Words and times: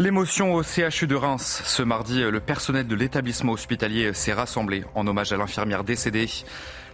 L'émotion 0.00 0.54
au 0.54 0.62
CHU 0.62 1.08
de 1.08 1.16
Reims. 1.16 1.60
Ce 1.64 1.82
mardi, 1.82 2.22
le 2.22 2.38
personnel 2.38 2.86
de 2.86 2.94
l'établissement 2.94 3.54
hospitalier 3.54 4.14
s'est 4.14 4.32
rassemblé 4.32 4.84
en 4.94 5.04
hommage 5.08 5.32
à 5.32 5.36
l'infirmière 5.36 5.82
décédée. 5.82 6.28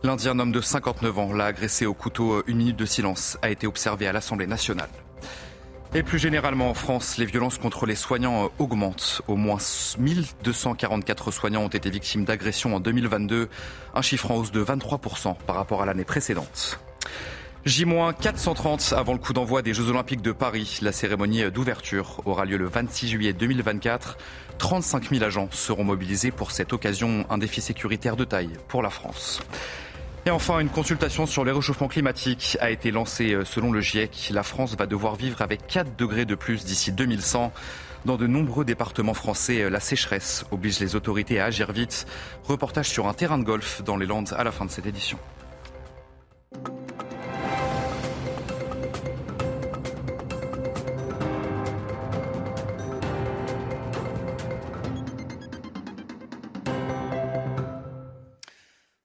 Lundi, 0.02 0.27
un 0.27 0.38
homme 0.38 0.52
de 0.52 0.62
59 0.62 1.18
ans 1.18 1.34
l'a 1.34 1.44
agressé 1.44 1.84
au 1.84 1.92
couteau. 1.92 2.42
Une 2.46 2.56
minute 2.56 2.78
de 2.78 2.86
silence 2.86 3.36
a 3.42 3.50
été 3.50 3.66
observée 3.66 4.06
à 4.06 4.14
l'Assemblée 4.14 4.46
nationale. 4.46 4.88
Et 5.92 6.02
plus 6.02 6.18
généralement 6.18 6.70
en 6.70 6.74
France, 6.74 7.18
les 7.18 7.27
violences 7.27 7.58
contre 7.58 7.84
les 7.84 7.94
soignants 7.94 8.50
augmentent. 8.58 9.20
Au 9.28 9.36
moins 9.36 9.58
1244 9.98 11.30
soignants 11.30 11.64
ont 11.64 11.68
été 11.68 11.91
victimes 11.91 12.24
d'agressions 12.24 12.74
en 12.74 12.80
2022, 12.80 13.50
un 13.94 14.02
chiffre 14.02 14.30
en 14.30 14.36
hausse 14.36 14.50
de 14.50 14.64
23% 14.64 15.36
par 15.46 15.56
rapport 15.56 15.82
à 15.82 15.84
l'année 15.84 16.05
précédente. 16.05 16.80
J-430 17.64 18.95
avant 18.95 19.14
le 19.14 19.18
coup 19.18 19.32
d'envoi 19.32 19.62
des 19.62 19.72
Jeux 19.72 19.88
Olympiques 19.88 20.20
de 20.20 20.32
Paris. 20.32 20.80
La 20.82 20.92
cérémonie 20.92 21.50
d'ouverture 21.50 22.20
aura 22.27 22.45
lieu 22.45 22.59
le 22.59 22.66
26 22.66 23.09
juillet 23.09 23.32
2024. 23.32 24.19
35 24.58 25.08
000 25.08 25.25
agents 25.25 25.48
seront 25.50 25.83
mobilisés 25.83 26.30
pour 26.30 26.50
cette 26.50 26.75
occasion, 26.75 27.25
un 27.30 27.38
défi 27.38 27.62
sécuritaire 27.62 28.16
de 28.16 28.25
taille 28.25 28.50
pour 28.69 28.83
la 28.83 28.91
France. 28.91 29.41
Et 30.27 30.30
enfin, 30.30 30.58
une 30.58 30.69
consultation 30.69 31.25
sur 31.25 31.42
les 31.42 31.53
réchauffements 31.53 31.88
climatiques 31.88 32.58
a 32.61 32.70
été 32.70 32.91
lancée 32.91 33.34
selon 33.47 33.72
le 33.72 33.81
GIEC. 33.81 34.28
La 34.34 34.42
France 34.42 34.77
va 34.77 34.84
devoir 34.84 35.16
vivre 35.16 35.41
avec 35.41 35.66
4 35.66 35.97
degrés 35.97 36.27
de 36.27 36.34
plus 36.34 36.66
d'ici 36.66 36.92
2100. 36.92 37.50
Dans 38.05 38.19
de 38.19 38.27
nombreux 38.27 38.66
départements 38.66 39.14
français, 39.14 39.70
la 39.70 39.81
sécheresse 39.81 40.44
oblige 40.50 40.81
les 40.81 40.97
autorités 40.97 41.41
à 41.41 41.47
agir 41.47 41.72
vite. 41.72 42.05
Reportage 42.42 42.91
sur 42.91 43.08
un 43.08 43.14
terrain 43.14 43.38
de 43.38 43.44
golf 43.44 43.83
dans 43.83 43.97
les 43.97 44.05
Landes 44.05 44.34
à 44.36 44.44
la 44.44 44.53
fin 44.53 44.66
de 44.66 44.70
cette 44.70 44.84
édition. 44.84 45.19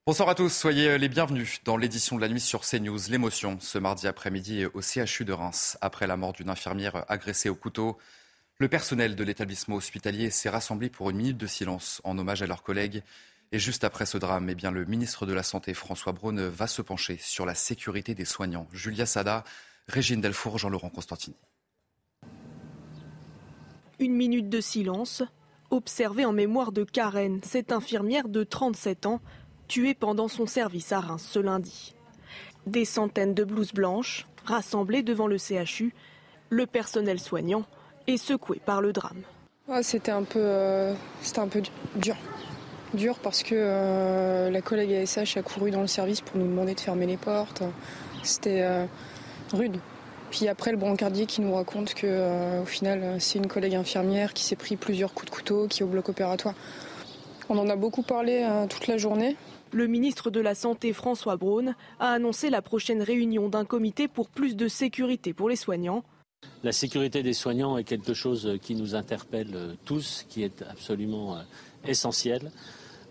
Bonsoir 0.10 0.30
à 0.30 0.34
tous, 0.34 0.50
soyez 0.50 0.98
les 0.98 1.08
bienvenus 1.08 1.62
dans 1.66 1.78
l'édition 1.78 2.16
de 2.16 2.22
la 2.22 2.30
nuit 2.30 2.40
sur 2.40 2.62
CNews. 2.62 2.98
L'émotion 3.12 3.60
ce 3.60 3.78
mardi 3.78 4.08
après-midi 4.08 4.66
au 4.66 4.82
CHU 4.82 5.24
de 5.24 5.34
Reims. 5.34 5.78
Après 5.82 6.08
la 6.08 6.18
mort 6.18 6.34
d'une 6.34 6.50
infirmière 6.50 7.06
agressée 7.10 7.48
au 7.48 7.54
couteau, 7.54 8.00
le 8.58 8.68
personnel 8.68 9.16
de 9.16 9.24
l'établissement 9.24 9.76
hospitalier 9.76 10.32
s'est 10.32 10.50
rassemblé 10.50 10.90
pour 10.90 11.12
une 11.12 11.18
minute 11.18 11.38
de 11.38 11.46
silence 11.46 12.02
en 12.04 12.18
hommage 12.18 12.42
à 12.42 12.48
leurs 12.48 12.64
collègues. 12.64 13.04
Et 13.52 13.60
juste 13.60 13.84
après 13.84 14.08
ce 14.08 14.18
drame, 14.18 14.50
eh 14.50 14.56
bien, 14.56 14.72
le 14.72 14.84
ministre 14.84 15.28
de 15.28 15.34
la 15.34 15.44
Santé, 15.44 15.76
François 15.76 16.12
Braun, 16.12 16.50
va 16.50 16.66
se 16.66 16.82
pencher 16.82 17.20
sur 17.22 17.46
la 17.46 17.54
sécurité 17.54 18.16
des 18.16 18.26
soignants. 18.26 18.68
Julia 18.74 19.06
Sada, 19.06 19.44
Régine 19.88 20.22
Delfour, 20.22 20.58
Jean-Laurent 20.58 20.90
Constantini. 20.90 21.38
Une 24.00 24.16
minute 24.16 24.50
de 24.50 24.60
silence, 24.60 25.22
observée 25.70 26.26
en 26.26 26.34
mémoire 26.34 26.72
de 26.72 26.84
Karen, 26.84 27.42
cette 27.44 27.72
infirmière 27.72 28.28
de 28.28 28.44
37 28.44 29.06
ans 29.06 29.22
tué 29.70 29.94
pendant 29.94 30.28
son 30.28 30.48
service 30.48 30.92
à 30.92 31.00
Reims 31.00 31.26
ce 31.32 31.40
lundi. 31.40 31.94
Des 32.66 32.84
centaines 32.84 33.34
de 33.34 33.46
blouses 33.46 33.72
blanches 33.72 34.28
rassemblées 34.44 35.04
devant 35.04 35.28
le 35.28 35.38
CHU, 35.38 35.94
le 36.50 36.66
personnel 36.66 37.20
soignant 37.20 37.64
est 38.08 38.18
secoué 38.18 38.60
par 38.66 38.82
le 38.82 38.92
drame. 38.92 39.22
C'était 39.84 40.12
un 40.12 40.24
peu, 40.24 40.40
euh, 40.42 40.94
c'était 41.22 41.40
un 41.40 41.48
peu 41.48 41.62
dur, 41.96 42.16
dur 42.96 43.20
parce 43.20 43.44
que 43.44 43.54
euh, 43.54 44.50
la 44.50 44.62
collègue 44.62 44.92
ASH 44.92 45.38
a 45.38 45.44
couru 45.44 45.70
dans 45.70 45.82
le 45.82 45.88
service 45.88 46.22
pour 46.22 46.38
nous 46.38 46.48
demander 46.48 46.74
de 46.74 46.80
fermer 46.80 47.06
les 47.06 47.18
portes. 47.18 47.62
C'était 48.24 48.64
euh, 48.64 48.86
rude. 49.54 49.78
Puis 50.32 50.48
après 50.48 50.72
le 50.72 50.78
brancardier 50.78 51.28
qui 51.28 51.42
nous 51.42 51.54
raconte 51.54 51.94
que 51.94 52.62
au 52.62 52.66
final 52.66 53.18
c'est 53.20 53.38
une 53.38 53.48
collègue 53.48 53.76
infirmière 53.76 54.34
qui 54.34 54.44
s'est 54.44 54.56
pris 54.56 54.76
plusieurs 54.76 55.14
coups 55.14 55.32
de 55.32 55.36
couteau, 55.36 55.68
qui 55.68 55.82
est 55.82 55.86
au 55.86 55.88
bloc 55.88 56.10
opératoire. 56.10 56.56
On 57.50 57.58
en 57.58 57.68
a 57.68 57.76
beaucoup 57.76 58.04
parlé 58.04 58.48
toute 58.70 58.86
la 58.86 58.98
journée. 58.98 59.36
Le 59.72 59.86
ministre 59.86 60.32
de 60.32 60.40
la 60.40 60.56
Santé, 60.56 60.94
François 60.94 61.38
Braun, 61.38 61.76
a 62.00 62.14
annoncé 62.14 62.50
la 62.50 62.64
prochaine 62.64 63.04
réunion 63.04 63.50
d'un 63.50 63.66
comité 63.66 64.08
pour 64.08 64.30
plus 64.30 64.56
de 64.56 64.68
sécurité 64.68 65.32
pour 65.32 65.48
les 65.48 65.56
soignants. 65.56 66.04
La 66.64 66.72
sécurité 66.72 67.22
des 67.22 67.34
soignants 67.34 67.78
est 67.78 67.84
quelque 67.84 68.16
chose 68.16 68.58
qui 68.64 68.74
nous 68.74 68.96
interpelle 68.96 69.78
tous, 69.86 70.26
qui 70.28 70.42
est 70.42 70.64
absolument 70.64 71.38
essentiel. 71.86 72.52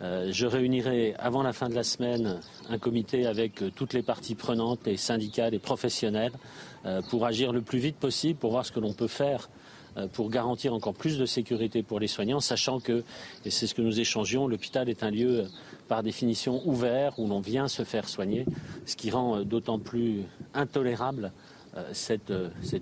Je 0.01 0.47
réunirai 0.47 1.15
avant 1.19 1.45
la 1.45 1.53
fin 1.53 1.69
de 1.69 1.75
la 1.75 1.85
semaine 1.85 2.41
un 2.69 2.79
comité 2.79 3.27
avec 3.27 3.63
toutes 3.77 3.93
les 3.93 4.03
parties 4.03 4.35
prenantes, 4.35 4.81
les 4.87 4.97
syndicats, 4.97 5.51
les 5.51 5.59
professionnels, 5.61 6.33
pour 7.09 7.25
agir 7.25 7.53
le 7.53 7.63
plus 7.63 7.79
vite 7.79 7.97
possible, 7.97 8.39
pour 8.39 8.51
voir 8.51 8.67
ce 8.67 8.73
que 8.73 8.81
l'on 8.81 8.95
peut 8.95 9.09
faire 9.09 9.49
pour 10.13 10.31
garantir 10.31 10.75
encore 10.75 10.95
plus 10.95 11.19
de 11.19 11.27
sécurité 11.27 11.83
pour 11.83 12.01
les 12.01 12.07
soignants, 12.07 12.41
sachant 12.41 12.81
que, 12.81 13.05
et 13.45 13.51
c'est 13.51 13.67
ce 13.67 13.75
que 13.75 13.83
nous 13.83 14.01
échangions, 14.01 14.47
l'hôpital 14.47 14.89
est 14.89 15.03
un 15.03 15.11
lieu 15.11 15.45
par 15.89 16.03
définition 16.03 16.63
ouvert 16.67 17.19
où 17.19 17.27
l'on 17.27 17.41
vient 17.41 17.69
se 17.69 17.85
faire 17.85 18.09
soigner, 18.09 18.47
ce 18.87 18.97
qui 18.97 19.11
rend 19.11 19.43
d'autant 19.43 19.79
plus 19.79 20.23
intolérable 20.55 21.33
cette, 21.93 22.33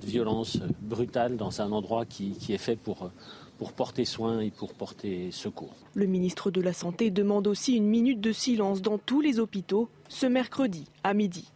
violence 0.04 0.58
brutale 0.80 1.36
dans 1.36 1.60
un 1.60 1.72
endroit 1.72 2.04
qui, 2.06 2.32
qui 2.32 2.54
est 2.54 2.58
fait 2.58 2.76
pour, 2.76 3.10
pour 3.58 3.72
porter 3.72 4.04
soin 4.04 4.40
et 4.40 4.50
pour 4.50 4.74
porter 4.74 5.30
secours. 5.30 5.74
Le 5.94 6.06
ministre 6.06 6.50
de 6.50 6.60
la 6.60 6.72
Santé 6.72 7.10
demande 7.10 7.46
aussi 7.46 7.74
une 7.74 7.86
minute 7.86 8.20
de 8.20 8.32
silence 8.32 8.82
dans 8.82 8.98
tous 8.98 9.20
les 9.20 9.38
hôpitaux 9.38 9.88
ce 10.08 10.26
mercredi 10.26 10.84
à 11.02 11.14
midi. 11.14 11.50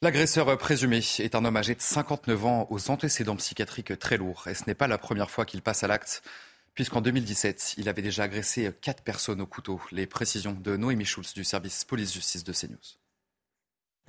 L'agresseur 0.00 0.56
présumé 0.58 0.98
est 1.18 1.34
un 1.34 1.44
homme 1.44 1.56
âgé 1.56 1.74
de 1.74 1.80
59 1.80 2.46
ans 2.46 2.68
aux 2.70 2.88
antécédents 2.88 3.34
psychiatriques 3.34 3.98
très 3.98 4.16
lourds. 4.16 4.46
Et 4.46 4.54
ce 4.54 4.62
n'est 4.68 4.76
pas 4.76 4.86
la 4.86 4.96
première 4.96 5.28
fois 5.28 5.44
qu'il 5.44 5.60
passe 5.60 5.82
à 5.82 5.88
l'acte, 5.88 6.22
puisqu'en 6.74 7.00
2017, 7.00 7.74
il 7.78 7.88
avait 7.88 8.00
déjà 8.00 8.22
agressé 8.22 8.70
quatre 8.80 9.02
personnes 9.02 9.40
au 9.40 9.46
couteau. 9.46 9.80
Les 9.90 10.06
précisions 10.06 10.52
de 10.52 10.76
Noémie 10.76 11.04
Schulz 11.04 11.34
du 11.34 11.42
service 11.42 11.84
police-justice 11.84 12.44
de 12.44 12.52
CNews. 12.52 13.07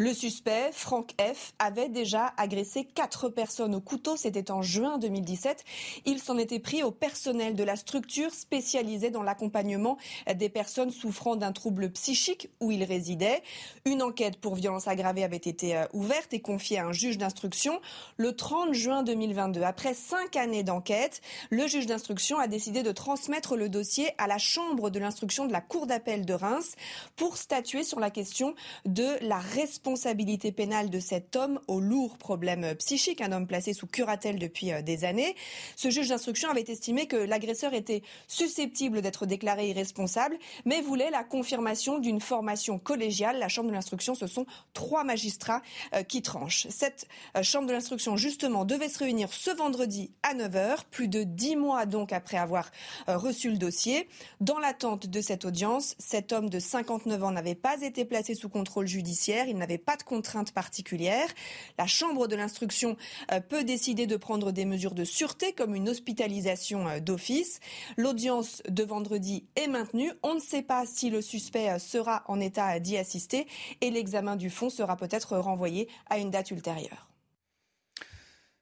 Le 0.02 0.14
suspect, 0.14 0.70
Franck 0.72 1.12
F., 1.20 1.52
avait 1.60 1.90
déjà 1.90 2.32
agressé 2.38 2.86
quatre 2.86 3.28
personnes 3.28 3.76
au 3.76 3.82
couteau. 3.82 4.16
C'était 4.16 4.50
en 4.50 4.62
juin 4.62 4.98
2017. 4.98 5.66
Il 6.06 6.20
s'en 6.20 6.38
était 6.38 6.60
pris 6.60 6.84
au 6.84 6.92
personnel 6.92 7.54
de 7.54 7.66
la 7.66 7.76
structure 7.76 8.34
spécialisée 8.34 9.10
dans 9.10 9.24
l'accompagnement 9.24 9.98
des 10.34 10.48
personnes 10.48 10.92
souffrant 10.92 11.36
d'un 11.36 11.52
trouble 11.52 11.92
psychique 11.92 12.48
où 12.62 12.72
il 12.72 12.86
résidait. 12.86 13.44
Une 13.84 14.02
enquête 14.02 14.38
pour 14.38 14.56
violence 14.56 14.88
aggravée 14.88 15.26
avait 15.26 15.36
été 15.36 15.84
ouverte 15.92 16.34
et 16.34 16.40
confiée 16.40 16.80
à 16.80 16.86
un 16.86 16.94
juge 16.94 17.18
d'instruction 17.18 17.82
le 18.16 18.34
30 18.34 18.72
juin 18.72 19.04
2022. 19.04 19.64
Après 19.64 19.94
cinq 19.94 20.38
années 20.38 20.64
d'enquête, 20.64 21.20
le 21.50 21.68
juge 21.68 21.88
d'instruction 21.88 22.40
a 22.40 22.48
décidé 22.48 22.84
de 22.84 22.94
transmettre 22.94 23.58
le 23.58 23.68
dossier 23.68 24.12
à 24.18 24.28
la 24.28 24.38
chambre 24.38 24.92
de 24.92 25.00
l'instruction 25.00 25.46
de 25.46 25.52
la 25.52 25.60
Cour 25.60 25.88
d'appel 25.88 26.26
de 26.26 26.34
Reims 26.34 26.78
pour 27.18 27.36
statuer 27.36 27.84
sur 27.84 28.00
la 28.00 28.12
question 28.12 28.56
de 28.86 29.18
la 29.20 29.40
responsabilité 29.40 29.89
responsabilité 29.90 30.52
pénale 30.52 30.92
de 30.92 31.00
cet 31.00 31.36
homme 31.36 31.60
aux 31.68 31.80
lourds 31.80 32.20
problèmes 32.20 32.76
psychiques, 32.76 33.22
un 33.22 33.32
homme 33.32 33.48
placé 33.48 33.74
sous 33.74 33.88
curatelle 33.88 34.38
depuis 34.38 34.72
des 34.84 35.04
années. 35.04 35.36
Ce 35.76 35.90
juge 35.90 36.10
d'instruction 36.10 36.48
avait 36.52 36.66
estimé 36.68 37.08
que 37.08 37.16
l'agresseur 37.16 37.74
était 37.74 38.04
susceptible 38.28 39.02
d'être 39.02 39.26
déclaré 39.26 39.70
irresponsable, 39.70 40.38
mais 40.64 40.82
voulait 40.82 41.10
la 41.10 41.24
confirmation 41.24 41.98
d'une 41.98 42.22
formation 42.22 42.78
collégiale. 42.78 43.40
La 43.40 43.48
chambre 43.48 43.70
de 43.70 43.74
l'instruction, 43.74 44.14
ce 44.14 44.28
sont 44.28 44.46
trois 44.74 45.04
magistrats 45.04 45.64
qui 46.08 46.22
tranchent. 46.22 46.68
Cette 46.70 47.08
chambre 47.42 47.66
de 47.66 47.74
l'instruction, 47.74 48.16
justement, 48.16 48.66
devait 48.66 48.90
se 48.90 49.00
réunir 49.00 49.34
ce 49.34 49.50
vendredi 49.50 50.12
à 50.22 50.36
9h, 50.36 50.84
plus 50.92 51.08
de 51.08 51.24
dix 51.24 51.56
mois 51.56 51.88
donc 51.88 52.14
après 52.14 52.38
avoir 52.38 52.70
reçu 53.08 53.50
le 53.50 53.58
dossier. 53.58 54.08
Dans 54.40 54.60
l'attente 54.60 55.08
de 55.08 55.20
cette 55.20 55.46
audience, 55.46 55.96
cet 55.98 56.32
homme 56.32 56.52
de 56.52 56.60
59 56.60 57.24
ans 57.24 57.32
n'avait 57.32 57.56
pas 57.56 57.82
été 57.82 58.06
placé 58.06 58.36
sous 58.36 58.50
contrôle 58.50 58.86
judiciaire, 58.86 59.48
il 59.48 59.58
n'avait 59.58 59.79
pas 59.80 59.98
de 59.98 60.04
contraintes 60.04 60.52
particulières. 60.52 61.30
La 61.78 61.88
Chambre 61.88 62.28
de 62.28 62.36
l'instruction 62.36 62.98
euh, 63.32 63.40
peut 63.40 63.64
décider 63.64 64.08
de 64.08 64.18
prendre 64.18 64.52
des 64.52 64.66
mesures 64.66 64.96
de 64.96 65.04
sûreté 65.04 65.54
comme 65.54 65.76
une 65.76 65.90
hospitalisation 65.90 66.88
euh, 66.88 67.00
d'office. 67.00 67.60
L'audience 67.98 68.62
de 68.70 68.84
vendredi 68.84 69.46
est 69.56 69.68
maintenue. 69.68 70.12
On 70.24 70.36
ne 70.36 70.40
sait 70.40 70.62
pas 70.62 70.86
si 70.86 71.10
le 71.10 71.22
suspect 71.22 71.70
euh, 71.70 71.80
sera 71.80 72.24
en 72.28 72.40
état 72.40 72.80
d'y 72.80 72.98
assister 72.98 73.48
et 73.82 73.90
l'examen 73.92 74.36
du 74.36 74.50
fond 74.50 74.70
sera 74.70 74.96
peut-être 74.98 75.38
renvoyé 75.38 75.88
à 76.10 76.20
une 76.20 76.32
date 76.32 76.52
ultérieure. 76.52 77.10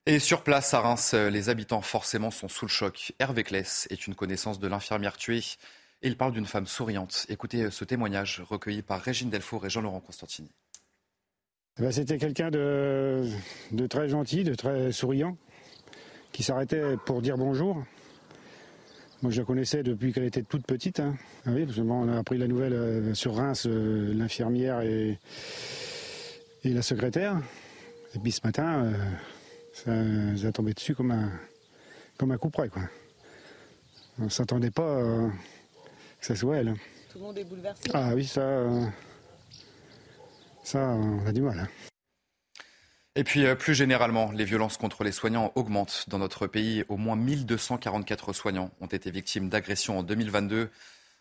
Et 0.06 0.20
sur 0.20 0.42
place 0.42 0.74
à 0.74 0.80
Reims, 0.80 1.14
les 1.14 1.50
habitants 1.50 1.82
forcément 1.82 2.32
sont 2.32 2.48
sous 2.48 2.64
le 2.64 2.70
choc. 2.70 3.12
Hervé 3.20 3.44
Kless 3.44 3.88
est 3.90 4.08
une 4.08 4.16
connaissance 4.16 4.58
de 4.58 4.68
l'infirmière 4.68 5.18
tuée. 5.18 5.44
Il 6.02 6.16
parle 6.16 6.32
d'une 6.32 6.46
femme 6.46 6.68
souriante. 6.68 7.26
Écoutez 7.28 7.72
ce 7.72 7.84
témoignage 7.84 8.42
recueilli 8.48 8.84
par 8.84 9.02
Régine 9.02 9.30
Delfour 9.30 9.66
et 9.66 9.70
Jean-Laurent 9.70 10.00
Constantini. 10.00 10.52
Eh 11.80 11.84
ben, 11.84 11.92
c'était 11.92 12.18
quelqu'un 12.18 12.50
de, 12.50 13.30
très 13.88 14.10
gentil, 14.10 14.44
de 14.44 14.56
très 14.56 14.92
souriant, 14.92 15.38
qui 16.32 16.42
s'arrêtait 16.42 16.98
pour 17.06 17.22
dire 17.22 17.38
bonjour. 17.38 17.84
Moi, 19.22 19.32
je 19.32 19.42
la 19.42 19.46
connaissais 19.46 19.84
depuis 19.84 20.12
qu'elle 20.12 20.24
était 20.24 20.42
toute 20.42 20.66
petite. 20.66 21.00
Hein. 21.00 21.16
Ah 21.46 21.52
oui, 21.54 21.66
parce 21.66 21.78
on 21.78 22.10
a 22.10 22.18
appris 22.18 22.40
la 22.40 22.48
nouvelle 22.48 22.74
euh, 22.74 23.14
sur 23.14 23.36
Reims, 23.36 23.68
euh, 23.68 24.12
l'infirmière 24.16 24.82
et, 24.82 25.20
la 26.64 26.82
secrétaire. 26.82 27.40
Et 28.16 28.20
puis 28.20 28.32
ce 28.32 28.42
matin, 28.44 28.84
euh, 29.88 30.36
ça, 30.36 30.48
a 30.48 30.52
tombé 30.52 30.74
dessus 30.74 30.96
comme 30.96 31.12
un, 31.12 31.32
comme 32.18 32.32
un 32.32 32.38
coup 32.38 32.50
près. 32.50 32.70
Quoi. 32.70 32.84
On 34.20 34.26
ne 34.26 34.30
s'attendait 34.30 34.72
pas 34.72 35.00
que 36.20 36.26
ça 36.26 36.36
soit 36.36 36.58
elle. 36.58 36.74
Tout 37.12 37.20
le 37.20 37.24
monde 37.24 37.38
est 37.38 37.44
bouleversé. 37.44 37.84
Ah 37.94 38.14
oui, 38.16 38.26
ça. 38.26 38.64
Ça, 40.68 40.80
on 40.80 41.26
a 41.26 41.32
du 41.32 41.40
mal. 41.40 41.60
Hein. 41.60 41.70
Et 43.16 43.24
puis 43.24 43.46
euh, 43.46 43.56
plus 43.56 43.74
généralement, 43.74 44.34
les 44.34 44.44
violences 44.44 44.76
contre 44.76 45.06
les 45.06 45.14
soignants 45.14 45.54
augmentent 45.56 46.04
dans 46.10 46.20
notre 46.20 46.46
pays. 46.46 46.84
Au 46.90 46.98
moins 46.98 47.16
1244 47.16 48.34
soignants 48.34 48.72
ont 48.82 48.88
été 48.88 49.10
victimes 49.10 49.48
d'agressions 49.48 50.00
en 50.00 50.04
2022, 50.04 50.70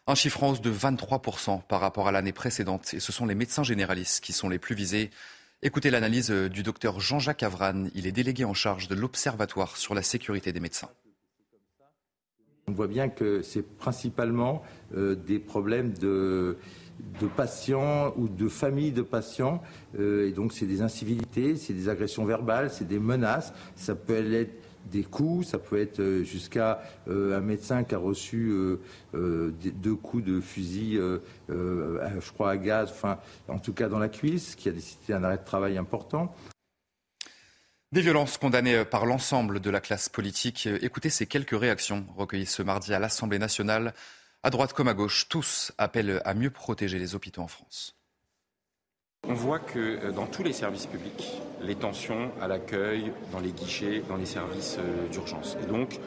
un 0.08 0.14
chiffre 0.16 0.42
en 0.42 0.50
hausse 0.50 0.60
de 0.60 0.72
23% 0.72 1.62
par 1.62 1.80
rapport 1.80 2.08
à 2.08 2.10
l'année 2.10 2.32
précédente. 2.32 2.92
Et 2.92 2.98
ce 2.98 3.12
sont 3.12 3.24
les 3.24 3.36
médecins 3.36 3.62
généralistes 3.62 4.20
qui 4.24 4.32
sont 4.32 4.48
les 4.48 4.58
plus 4.58 4.74
visés. 4.74 5.12
Écoutez 5.62 5.90
l'analyse 5.90 6.32
euh, 6.32 6.48
du 6.48 6.64
docteur 6.64 6.98
Jean-Jacques 6.98 7.44
Avran. 7.44 7.84
Il 7.94 8.08
est 8.08 8.12
délégué 8.12 8.44
en 8.44 8.54
charge 8.54 8.88
de 8.88 8.96
l'Observatoire 8.96 9.76
sur 9.76 9.94
la 9.94 10.02
sécurité 10.02 10.52
des 10.52 10.58
médecins. 10.58 10.90
On 12.66 12.72
voit 12.72 12.88
bien 12.88 13.08
que 13.08 13.42
c'est 13.42 13.62
principalement 13.62 14.64
euh, 14.96 15.14
des 15.14 15.38
problèmes 15.38 15.92
de 15.92 16.58
de 17.20 17.26
patients 17.26 18.12
ou 18.16 18.28
de 18.28 18.48
familles 18.48 18.92
de 18.92 19.02
patients. 19.02 19.62
Euh, 19.98 20.28
et 20.28 20.32
donc, 20.32 20.52
c'est 20.52 20.66
des 20.66 20.82
incivilités, 20.82 21.56
c'est 21.56 21.72
des 21.72 21.88
agressions 21.88 22.24
verbales, 22.24 22.70
c'est 22.70 22.86
des 22.86 22.98
menaces. 22.98 23.52
Ça 23.74 23.94
peut 23.94 24.34
être 24.34 24.52
des 24.90 25.02
coups, 25.02 25.48
ça 25.48 25.58
peut 25.58 25.80
être 25.80 25.98
euh, 26.00 26.22
jusqu'à 26.22 26.80
euh, 27.08 27.36
un 27.36 27.40
médecin 27.40 27.82
qui 27.82 27.94
a 27.94 27.98
reçu 27.98 28.52
deux 29.12 29.94
coups 29.94 30.24
de 30.24 30.40
fusil, 30.40 31.00
je 31.48 32.32
crois 32.32 32.50
à 32.50 32.56
gaz, 32.56 32.90
enfin, 32.90 33.18
en 33.48 33.58
tout 33.58 33.72
cas 33.72 33.88
dans 33.88 33.98
la 33.98 34.08
cuisse, 34.08 34.54
qui 34.54 34.68
a 34.68 34.72
décidé 34.72 35.12
un 35.12 35.24
arrêt 35.24 35.38
de 35.38 35.44
travail 35.44 35.78
important. 35.78 36.34
Des 37.92 38.00
violences 38.00 38.36
condamnées 38.36 38.84
par 38.84 39.06
l'ensemble 39.06 39.60
de 39.60 39.70
la 39.70 39.80
classe 39.80 40.08
politique. 40.08 40.68
Écoutez 40.82 41.08
ces 41.08 41.26
quelques 41.26 41.58
réactions 41.58 42.04
recueillies 42.16 42.46
ce 42.46 42.62
mardi 42.62 42.92
à 42.92 42.98
l'Assemblée 42.98 43.38
nationale 43.38 43.94
à 44.46 44.50
droite 44.50 44.74
comme 44.74 44.86
à 44.86 44.94
gauche, 44.94 45.26
tous 45.28 45.72
appellent 45.76 46.22
à 46.24 46.32
mieux 46.32 46.50
protéger 46.50 47.00
les 47.00 47.16
hôpitaux 47.16 47.42
en 47.42 47.48
France. 47.48 47.96
On 49.28 49.34
voit 49.34 49.58
que 49.58 49.78
euh, 49.80 50.12
dans 50.12 50.26
tous 50.26 50.44
les 50.44 50.52
services 50.52 50.86
publics, 50.86 51.42
les 51.62 51.74
tensions 51.74 52.30
à 52.40 52.46
l'accueil, 52.46 53.12
dans 53.32 53.40
les 53.40 53.50
guichets, 53.50 54.04
dans 54.08 54.14
les 54.14 54.24
services 54.24 54.76
euh, 54.78 55.08
d'urgence. 55.08 55.56
Et 55.64 55.66
donc, 55.66 55.98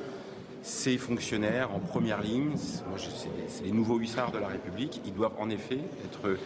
ces 0.61 0.97
fonctionnaires 0.97 1.75
en 1.75 1.79
première 1.79 2.21
ligne, 2.21 2.53
c'est 2.55 3.63
les 3.65 3.73
nouveaux 3.73 3.99
hussards 3.99 4.31
de 4.31 4.39
la 4.39 4.47
République, 4.47 5.01
ils 5.05 5.13
doivent 5.13 5.35
en 5.37 5.49
effet 5.49 5.79
être 6.05 6.37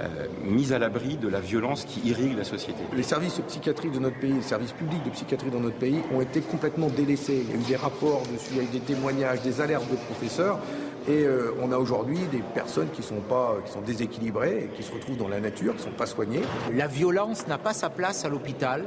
euh, 0.00 0.26
mis 0.44 0.72
à 0.72 0.78
l'abri 0.78 1.16
de 1.16 1.26
la 1.26 1.40
violence 1.40 1.84
qui 1.84 2.08
irrigue 2.08 2.36
la 2.36 2.44
société. 2.44 2.82
Les 2.94 3.02
services 3.02 3.38
de 3.38 3.42
psychiatrie 3.42 3.90
de 3.90 3.98
notre 3.98 4.18
pays, 4.20 4.32
les 4.32 4.42
services 4.42 4.72
publics 4.72 5.02
de 5.02 5.10
psychiatrie 5.10 5.50
dans 5.50 5.60
notre 5.60 5.78
pays 5.78 6.02
ont 6.12 6.20
été 6.20 6.40
complètement 6.40 6.88
délaissés. 6.88 7.44
Il 7.44 7.50
y 7.50 7.52
a 7.52 7.60
eu 7.60 7.68
des 7.68 7.76
rapports 7.76 8.22
dessus, 8.32 8.54
avec 8.56 8.70
des 8.70 8.80
témoignages, 8.80 9.42
des 9.42 9.60
alertes 9.60 9.90
de 9.90 9.96
professeurs. 9.96 10.60
Et 11.08 11.24
euh, 11.24 11.52
on 11.60 11.72
a 11.72 11.78
aujourd'hui 11.78 12.20
des 12.30 12.42
personnes 12.54 12.88
qui 12.90 13.02
sont, 13.02 13.20
pas, 13.20 13.56
qui 13.66 13.72
sont 13.72 13.80
déséquilibrées, 13.80 14.70
qui 14.76 14.84
se 14.84 14.92
retrouvent 14.92 15.16
dans 15.16 15.28
la 15.28 15.40
nature, 15.40 15.72
qui 15.72 15.80
ne 15.80 15.90
sont 15.90 15.96
pas 15.96 16.06
soignées. 16.06 16.42
La 16.72 16.86
violence 16.86 17.48
n'a 17.48 17.58
pas 17.58 17.74
sa 17.74 17.90
place 17.90 18.24
à 18.24 18.28
l'hôpital, 18.28 18.84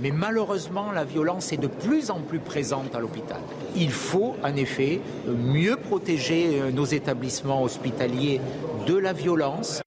mais 0.00 0.10
malheureusement, 0.10 0.92
la 0.92 1.04
violence 1.04 1.52
est 1.52 1.58
de 1.58 1.66
plus 1.66 2.10
en 2.10 2.20
plus 2.20 2.38
présente 2.38 2.94
à 2.94 3.00
l'hôpital. 3.00 3.40
Il 3.76 3.90
faut 3.90 4.34
en 4.42 4.56
effet 4.56 5.00
mieux 5.26 5.76
protéger 5.76 6.58
euh, 6.60 6.70
nos 6.70 6.86
établissements 6.86 7.62
hospitaliers 7.62 8.40
de 8.86 8.96
la 8.96 9.12
violence. 9.12 9.82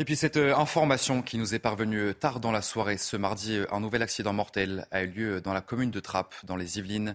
Et 0.00 0.04
puis 0.04 0.16
cette 0.16 0.38
euh, 0.38 0.56
information 0.56 1.22
qui 1.22 1.38
nous 1.38 1.54
est 1.54 1.60
parvenue 1.60 2.14
tard 2.18 2.40
dans 2.40 2.50
la 2.50 2.62
soirée 2.62 2.96
ce 2.96 3.16
mardi, 3.16 3.60
un 3.70 3.78
nouvel 3.78 4.02
accident 4.02 4.32
mortel 4.32 4.88
a 4.90 5.04
eu 5.04 5.06
lieu 5.06 5.40
dans 5.40 5.52
la 5.52 5.60
commune 5.60 5.92
de 5.92 6.00
Trappes, 6.00 6.34
dans 6.42 6.56
les 6.56 6.78
Yvelines. 6.78 7.14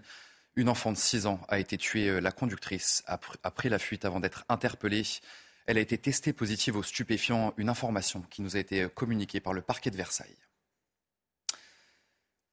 Une 0.59 0.67
enfant 0.67 0.91
de 0.91 0.97
6 0.97 1.25
ans 1.25 1.39
a 1.47 1.57
été 1.57 1.77
tuée. 1.77 2.09
Euh, 2.09 2.19
la 2.19 2.33
conductrice 2.33 3.01
a 3.07 3.17
pris 3.17 3.69
la 3.69 3.79
fuite 3.79 4.03
avant 4.03 4.19
d'être 4.19 4.43
interpellée. 4.49 5.03
Elle 5.67 5.77
a 5.77 5.79
été 5.79 5.97
testée 5.97 6.33
positive 6.33 6.75
aux 6.75 6.83
stupéfiants, 6.83 7.53
une 7.55 7.69
information 7.69 8.25
qui 8.29 8.41
nous 8.41 8.57
a 8.57 8.59
été 8.59 8.81
euh, 8.81 8.89
communiquée 8.89 9.39
par 9.39 9.53
le 9.53 9.61
parquet 9.61 9.89
de 9.89 9.95
Versailles. 9.95 10.35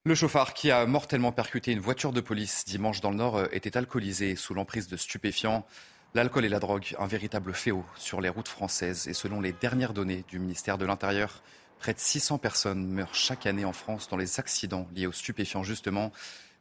Le 0.05 0.15
chauffard 0.15 0.55
qui 0.55 0.71
a 0.71 0.87
mortellement 0.87 1.33
percuté 1.33 1.73
une 1.73 1.81
voiture 1.81 2.13
de 2.13 2.21
police 2.21 2.65
dimanche 2.65 3.01
dans 3.01 3.11
le 3.11 3.17
Nord 3.17 3.39
euh, 3.39 3.49
était 3.51 3.77
alcoolisé 3.77 4.37
sous 4.37 4.55
l'emprise 4.55 4.87
de 4.87 4.97
stupéfiants. 4.97 5.67
L'alcool 6.15 6.45
et 6.45 6.49
la 6.49 6.61
drogue, 6.61 6.95
un 7.01 7.09
véritable 7.09 7.55
fléau 7.55 7.85
sur 7.97 8.21
les 8.21 8.29
routes 8.29 8.47
françaises. 8.47 9.09
Et 9.09 9.15
selon 9.15 9.41
les 9.41 9.53
dernières 9.53 9.95
données 9.95 10.25
du 10.29 10.39
ministère 10.39 10.79
de 10.79 10.87
l'Intérieur, 10.87 11.43
près 11.81 11.93
de 11.93 11.99
600 11.99 12.39
personnes 12.39 12.87
meurent 12.87 13.17
chaque 13.17 13.47
année 13.47 13.65
en 13.65 13.73
France 13.73 14.09
dans 14.09 14.17
les 14.17 14.39
accidents 14.39 14.87
liés 14.95 15.09
aux 15.09 15.13
stupéfiants 15.13 15.65
justement. 15.65 16.13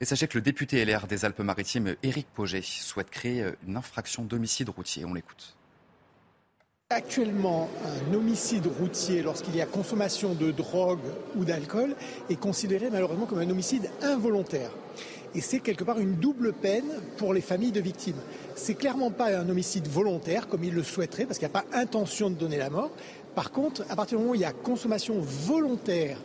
Et 0.02 0.06
sachez 0.06 0.28
que 0.28 0.38
le 0.38 0.42
député 0.42 0.84
LR 0.84 1.08
des 1.08 1.24
Alpes-Maritimes, 1.24 1.96
Éric 2.04 2.28
Poget, 2.34 2.62
souhaite 2.62 3.10
créer 3.10 3.44
euh, 3.44 3.52
une 3.66 3.78
infraction 3.78 4.24
d'homicide 4.24 4.68
routier. 4.70 5.06
On 5.06 5.14
l'écoute. 5.14 5.56
Actuellement, 6.90 7.70
un 8.10 8.14
homicide 8.14 8.68
routier, 8.68 9.24
lorsqu'il 9.24 9.56
y 9.56 9.62
a 9.62 9.66
consommation 9.66 10.36
de 10.36 10.52
drogue 10.52 11.00
ou 11.36 11.46
d'alcool, 11.46 11.96
est 12.30 12.36
considéré 12.36 12.90
malheureusement 12.92 13.26
comme 13.26 13.40
un 13.40 13.50
homicide 13.50 13.90
involontaire. 14.02 14.70
Et 15.34 15.42
c'est 15.42 15.62
quelque 15.62 15.86
part 15.86 16.00
une 16.00 16.16
double 16.16 16.52
peine 16.52 16.86
pour 17.18 17.34
les 17.34 17.42
familles 17.42 17.72
de 17.72 17.82
victimes. 17.82 18.20
C'est 18.56 18.76
clairement 18.76 19.12
pas 19.12 19.36
un 19.36 19.48
homicide 19.48 19.88
volontaire, 19.88 20.48
comme 20.48 20.64
ils 20.64 20.74
le 20.74 20.84
souhaiteraient, 20.84 21.26
parce 21.26 21.40
qu'il 21.40 21.48
n'y 21.48 21.56
a 21.56 21.62
pas 21.62 21.78
intention 21.78 22.30
de 22.30 22.36
donner 22.36 22.58
la 22.58 22.70
mort. 22.70 22.92
Par 23.34 23.52
contre, 23.52 23.84
à 23.90 23.96
partir 23.96 24.18
du 24.18 24.24
moment 24.24 24.34
où 24.34 24.36
il 24.36 24.42
y 24.42 24.46
a 24.46 24.52
consommation 24.52 25.20
volontaire 25.20 26.18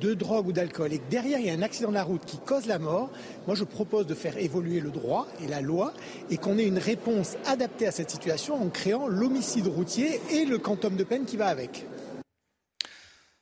de 0.00 0.14
drogue 0.14 0.48
ou 0.48 0.52
d'alcool 0.52 0.92
et 0.92 0.98
que 0.98 1.10
derrière 1.10 1.38
il 1.38 1.46
y 1.46 1.50
a 1.50 1.54
un 1.54 1.62
accident 1.62 1.88
de 1.88 1.94
la 1.94 2.04
route 2.04 2.24
qui 2.24 2.38
cause 2.38 2.66
la 2.66 2.78
mort, 2.78 3.10
moi 3.46 3.54
je 3.54 3.64
propose 3.64 4.06
de 4.06 4.14
faire 4.14 4.36
évoluer 4.38 4.80
le 4.80 4.90
droit 4.90 5.26
et 5.42 5.48
la 5.48 5.60
loi 5.60 5.92
et 6.30 6.36
qu'on 6.36 6.58
ait 6.58 6.66
une 6.66 6.78
réponse 6.78 7.36
adaptée 7.46 7.86
à 7.86 7.92
cette 7.92 8.10
situation 8.10 8.60
en 8.60 8.68
créant 8.68 9.06
l'homicide 9.06 9.66
routier 9.66 10.20
et 10.30 10.44
le 10.44 10.58
quantum 10.58 10.96
de 10.96 11.04
peine 11.04 11.24
qui 11.24 11.36
va 11.36 11.46
avec. 11.46 11.86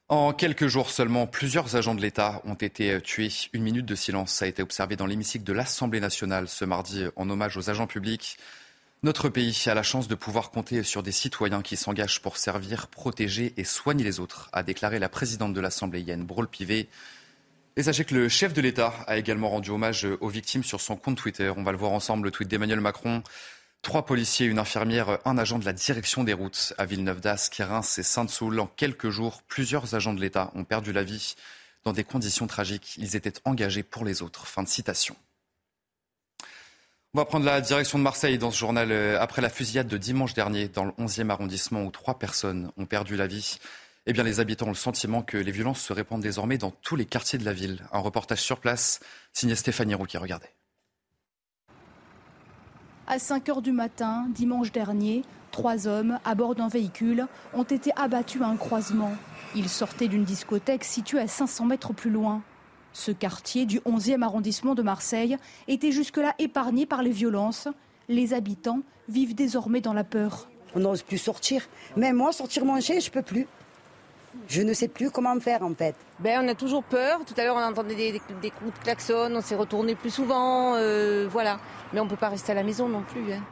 En 0.09 0.35
quelques 0.35 0.67
jours 0.67 0.91
seulement, 0.91 1.27
plusieurs 1.27 1.77
agents 1.77 1.95
de 1.95 2.03
l'État 2.03 2.43
ont 2.45 2.55
été 2.55 3.01
tués. 3.01 3.33
Une 3.55 3.63
minute 3.63 3.87
de 3.87 3.95
silence 3.95 4.43
a 4.43 4.47
été 4.47 4.63
observée 4.63 4.97
dans 4.97 5.07
l'hémicycle 5.07 5.45
de 5.45 5.53
l'Assemblée 5.55 6.01
nationale 6.01 6.47
ce 6.47 6.67
mardi 6.67 7.05
en 7.17 7.31
hommage 7.31 7.57
aux 7.57 7.71
agents 7.71 7.87
publics. 7.87 8.37
Notre 9.05 9.29
pays 9.29 9.55
a 9.67 9.75
la 9.75 9.83
chance 9.83 10.09
de 10.09 10.15
pouvoir 10.15 10.51
compter 10.51 10.83
sur 10.83 11.03
des 11.03 11.13
citoyens 11.13 11.61
qui 11.61 11.77
s'engagent 11.77 12.23
pour 12.23 12.39
servir, 12.39 12.87
protéger 12.87 13.53
et 13.59 13.65
soigner 13.65 14.03
les 14.03 14.19
autres, 14.19 14.49
a 14.55 14.63
déclaré 14.63 14.99
la 14.99 15.11
présidente 15.11 15.53
de 15.53 15.61
l'Assemblée, 15.61 16.01
Yann 16.01 16.25
Brault-Pivet. 16.25 16.89
Et 17.77 17.83
sachez 17.83 18.07
que 18.07 18.15
le 18.15 18.31
chef 18.31 18.55
de 18.55 18.63
l'État 18.63 18.95
a 19.07 19.19
également 19.19 19.51
rendu 19.51 19.69
hommage 19.69 20.09
aux 20.23 20.29
victimes 20.31 20.65
sur 20.65 20.81
son 20.81 20.97
compte 20.97 21.19
Twitter. 21.19 21.53
On 21.55 21.63
va 21.63 21.73
le 21.73 21.77
voir 21.77 21.93
ensemble, 21.93 22.25
le 22.25 22.31
tweet 22.31 22.49
d'Emmanuel 22.49 22.81
Macron. 22.81 23.23
Trois 23.83 24.07
policiers, 24.07 24.47
une 24.47 24.59
infirmière, 24.59 25.19
un 25.27 25.37
agent 25.37 25.59
de 25.59 25.67
la 25.67 25.75
direction 25.75 26.25
des 26.25 26.33
routes 26.33 26.73
à 26.79 26.87
Villeneuve-d'Ascq, 26.87 27.57
Reims 27.59 27.99
et 27.99 28.03
Sainte-Soule. 28.03 28.59
En 28.59 28.69
quelques 28.69 29.11
jours, 29.11 29.43
plusieurs 29.49 29.95
agents 29.95 30.15
de 30.15 30.21
l'État 30.23 30.51
ont 30.55 30.65
perdu 30.65 30.95
la 30.95 31.05
vie 31.05 31.35
dans 31.85 31.93
des 31.93 32.05
conditions 32.05 32.47
tragiques. 32.47 32.95
Ils 32.97 33.17
étaient 33.17 33.35
engagés 33.45 33.83
pour 33.83 34.07
les 34.07 34.23
autres. 34.23 34.47
Fin 34.47 34.63
de 34.63 34.69
citation. 34.69 35.15
On 37.17 37.21
va 37.21 37.27
prendre 37.27 37.47
la 37.47 37.61
direction 37.61 37.97
de 37.97 38.03
Marseille 38.03 38.39
dans 38.39 38.51
ce 38.51 38.59
journal 38.59 38.91
euh, 38.91 39.21
après 39.21 39.41
la 39.41 39.49
fusillade 39.49 39.87
de 39.87 39.97
dimanche 39.97 40.35
dernier 40.35 40.67
dans 40.67 40.85
le 40.85 40.91
11e 40.99 41.31
arrondissement 41.31 41.85
où 41.85 41.93
trois 41.93 42.19
personnes 42.19 42.73
ont 42.77 42.87
perdu 42.87 43.15
la 43.15 43.29
vie. 43.29 43.59
Eh 44.07 44.13
bien, 44.13 44.25
les 44.25 44.41
habitants 44.41 44.67
ont 44.67 44.71
le 44.71 44.75
sentiment 44.75 45.23
que 45.23 45.37
les 45.37 45.53
violences 45.53 45.81
se 45.81 45.93
répandent 45.93 46.23
désormais 46.23 46.59
dans 46.59 46.73
tous 46.73 46.97
les 46.97 47.07
quartiers 47.07 47.39
de 47.39 47.45
la 47.45 47.53
ville. 47.53 47.85
Un 47.93 48.01
reportage 48.01 48.41
sur 48.41 48.59
place, 48.59 48.99
signé 49.33 49.55
Stéphanie 49.55 49.95
Roux 49.95 50.07
qui 50.07 50.19
regardait. 50.19 50.53
À 53.07 53.21
5 53.21 53.49
heures 53.49 53.63
du 53.63 53.71
matin, 53.71 54.27
dimanche 54.31 54.73
dernier, 54.73 55.23
trois 55.53 55.87
hommes 55.87 56.19
à 56.25 56.35
bord 56.35 56.57
d'un 56.57 56.67
véhicule 56.67 57.29
ont 57.53 57.63
été 57.63 57.93
abattus 57.95 58.43
à 58.43 58.47
un 58.47 58.57
croisement. 58.57 59.13
Il 59.55 59.69
sortait 59.69 60.09
d'une 60.09 60.25
discothèque 60.25 60.83
située 60.83 61.21
à 61.21 61.29
500 61.29 61.67
mètres 61.67 61.93
plus 61.93 62.11
loin. 62.11 62.43
Ce 62.95 63.11
quartier 63.11 63.67
du 63.67 63.81
11e 63.81 64.23
arrondissement 64.23 64.77
de 64.77 64.83
Marseille 64.83 65.37
était 65.67 65.91
jusque-là 65.91 66.33
épargné 66.39 66.87
par 66.87 67.03
les 67.03 67.11
violences. 67.11 67.67
Les 68.09 68.35
habitants 68.35 68.81
vivent 69.09 69.35
désormais 69.35 69.81
dans 69.81 69.93
la 69.93 70.05
peur. 70.05 70.49
On 70.77 70.81
n'ose 70.81 71.03
plus 71.03 71.19
sortir. 71.19 71.67
Même 71.97 72.17
moi, 72.17 72.33
sortir 72.33 72.65
manger, 72.65 73.01
je 73.01 73.11
peux 73.11 73.23
plus. 73.23 73.49
Je 74.49 74.63
ne 74.63 74.73
sais 74.73 74.87
plus 74.87 75.11
comment 75.11 75.39
faire 75.41 75.65
en 75.65 75.75
fait. 75.75 75.97
Ben, 76.21 76.45
on 76.45 76.49
a 76.49 76.55
toujours 76.55 76.85
peur. 76.85 77.25
Tout 77.25 77.35
à 77.37 77.43
l'heure, 77.43 77.57
on 77.57 77.63
entendait 77.63 77.97
des, 77.97 78.21
des, 78.41 78.51
coups 78.51 78.73
de 78.73 78.85
klaxon, 78.85 79.33
on 79.35 79.41
s'est 79.41 79.57
retourné 79.57 79.97
plus 79.97 80.11
souvent. 80.11 80.77
Euh, 80.77 81.27
voilà. 81.29 81.59
Mais 81.93 81.99
on 81.99 82.05
ne 82.05 82.11
peut 82.11 82.17
pas 82.17 82.29
rester 82.29 82.53
à 82.53 82.55
la 82.55 82.63
maison 82.63 82.89
non 82.89 83.03
plus. 83.03 83.33
Hein. 83.33 83.43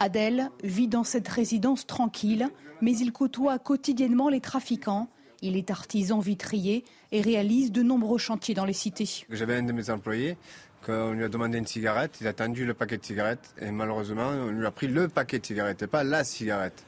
Adèle 0.00 0.50
vit 0.64 0.88
dans 0.88 1.04
cette 1.04 1.28
résidence 1.28 1.86
tranquille, 1.86 2.48
mais 2.80 2.96
il 2.96 3.12
côtoie 3.12 3.60
quotidiennement 3.60 4.28
les 4.28 4.40
trafiquants. 4.40 5.08
Il 5.42 5.56
est 5.56 5.70
artisan 5.70 6.18
vitrier 6.18 6.84
et 7.12 7.20
réalise 7.20 7.72
de 7.72 7.82
nombreux 7.82 8.18
chantiers 8.18 8.54
dans 8.54 8.64
les 8.64 8.72
cités. 8.72 9.24
J'avais 9.30 9.56
un 9.56 9.62
de 9.62 9.72
mes 9.72 9.90
employés, 9.90 10.36
qu'on 10.84 11.12
lui 11.12 11.24
a 11.24 11.28
demandé 11.28 11.58
une 11.58 11.66
cigarette, 11.66 12.18
il 12.20 12.26
a 12.26 12.32
tendu 12.32 12.66
le 12.66 12.74
paquet 12.74 12.98
de 12.98 13.04
cigarettes 13.04 13.54
et 13.60 13.70
malheureusement 13.70 14.28
on 14.28 14.50
lui 14.50 14.66
a 14.66 14.70
pris 14.70 14.86
le 14.86 15.08
paquet 15.08 15.38
de 15.38 15.46
cigarettes 15.46 15.82
et 15.82 15.86
pas 15.86 16.04
la 16.04 16.24
cigarette. 16.24 16.84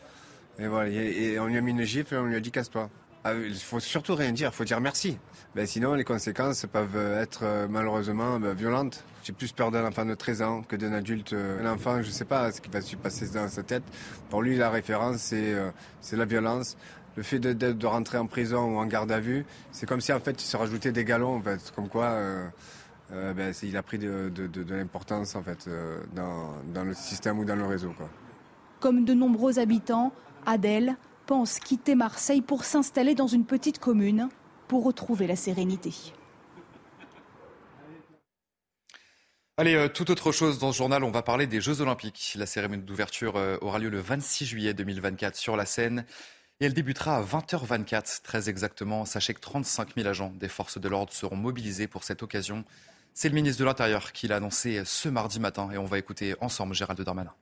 Et 0.59 0.67
voilà, 0.67 0.89
et 0.91 1.39
on 1.39 1.47
lui 1.47 1.59
a 1.59 1.61
mis 1.61 1.73
une 1.73 1.83
gifle 1.83 2.15
et 2.15 2.19
on 2.19 2.25
lui 2.25 2.37
a 2.37 2.41
dit 2.41 2.51
casse-toi. 2.51 2.89
Ah, 3.29 3.35
il 3.35 3.57
faut 3.57 3.81
surtout 3.81 4.15
rien 4.15 4.31
dire, 4.31 4.51
il 4.53 4.57
faut 4.57 4.63
dire 4.63 4.81
merci. 4.81 5.19
Ben, 5.57 5.67
sinon, 5.67 5.95
les 5.95 6.05
conséquences 6.05 6.65
peuvent 6.73 6.97
être 6.97 7.41
euh, 7.43 7.67
malheureusement 7.69 8.39
ben, 8.39 8.55
violentes. 8.55 9.05
J'ai 9.25 9.33
plus 9.33 9.51
peur 9.51 9.73
d'un 9.73 9.85
enfant 9.85 10.05
de 10.05 10.15
13 10.15 10.43
ans 10.43 10.63
que 10.63 10.77
d'un 10.77 10.93
adulte. 10.93 11.33
Euh, 11.33 11.61
un 11.61 11.73
enfant, 11.73 12.03
je 12.03 12.07
ne 12.07 12.13
sais 12.13 12.25
pas 12.25 12.53
ce 12.53 12.61
qui 12.61 12.71
va 12.71 12.81
se 12.81 12.95
passer 12.95 13.27
dans 13.31 13.49
sa 13.49 13.65
tête. 13.65 13.83
Pour 14.31 14.43
lui, 14.43 14.57
la 14.57 14.71
référence, 14.71 15.17
c'est 15.17 15.55
euh, 15.55 15.71
la 16.13 16.25
violence. 16.25 16.77
Le 17.17 17.23
fait 17.23 17.39
de, 17.39 17.53
de, 17.53 17.87
rentrer 17.87 18.19
en 18.19 18.27
prison 18.27 18.77
ou 18.77 18.79
en 18.79 18.87
garde 18.87 19.11
à 19.11 19.21
vue, 19.21 19.47
c'est 19.73 19.87
comme 19.87 20.01
si 20.01 20.13
en 20.13 20.21
fait 20.21 20.43
il 20.43 20.47
se 20.47 20.57
rajoutait 20.57 20.93
des 20.93 21.05
galons, 21.05 21.37
en 21.37 21.43
fait, 21.43 21.73
comme 21.75 21.89
quoi 21.89 22.19
ben, 23.11 23.55
il 23.63 23.77
a 23.77 23.83
pris 23.83 23.99
de, 23.99 24.29
de 24.29 24.75
l'importance 24.75 25.35
en 25.35 25.43
fait 25.43 25.69
dans, 26.15 26.55
dans, 26.75 26.85
le 26.85 26.93
système 26.93 27.39
ou 27.39 27.45
dans 27.45 27.57
le 27.57 27.65
réseau. 27.65 27.95
Quoi. 27.97 28.11
Comme 28.81 29.05
de 29.05 29.15
nombreux 29.15 29.59
habitants, 29.59 30.13
Adèle 30.45 30.97
pense 31.27 31.59
quitter 31.59 31.95
Marseille 31.95 32.41
pour 32.41 32.65
s'installer 32.65 33.15
dans 33.15 33.27
une 33.27 33.45
petite 33.45 33.79
commune 33.79 34.29
pour 34.69 34.85
retrouver 34.85 35.27
la 35.27 35.37
sérénité. 35.37 35.93
Allez, 39.59 39.75
euh, 39.75 39.89
tout 39.89 40.11
autre 40.11 40.33
chose 40.33 40.59
dans 40.59 40.71
ce 40.71 40.77
journal, 40.77 41.03
on 41.03 41.11
va 41.11 41.23
parler 41.23 41.47
des 41.47 41.63
Jeux 41.63 41.81
Olympiques. 41.81 42.35
La 42.39 42.45
cérémonie 42.45 42.83
d'ouverture 42.83 43.37
euh, 43.37 43.57
aura 43.63 43.79
lieu 43.79 43.89
le 43.89 44.01
26 44.01 44.45
juillet 44.45 44.75
2024 44.75 45.35
sur 45.35 45.57
la 45.57 45.65
Seine 45.65 46.05
et 46.61 46.67
elle 46.67 46.75
débutera 46.75 47.19
à 47.19 47.23
20h24, 47.23 48.23
très 48.23 48.49
exactement. 48.49 49.05
Sachez 49.05 49.35
que 49.35 49.41
35 49.41 49.95
000 49.97 50.09
agents 50.09 50.33
des 50.41 50.49
forces 50.49 50.79
de 50.81 50.89
l'ordre 50.89 51.13
seront 51.13 51.37
mobilisés 51.37 51.87
pour 51.87 52.05
cette 52.05 52.23
occasion. 52.23 52.65
C'est 53.13 53.29
le 53.29 53.35
ministre 53.35 53.61
de 53.61 53.65
l'Intérieur 53.67 54.13
qui 54.13 54.29
l'a 54.29 54.37
annoncé 54.37 54.83
ce 54.85 55.09
mardi 55.09 55.41
matin 55.41 55.71
et 55.73 55.79
on 55.79 55.85
va 55.85 55.99
écouter 55.99 56.35
ensemble 56.41 56.75
Gérald 56.75 57.01
Darmanin. 57.01 57.33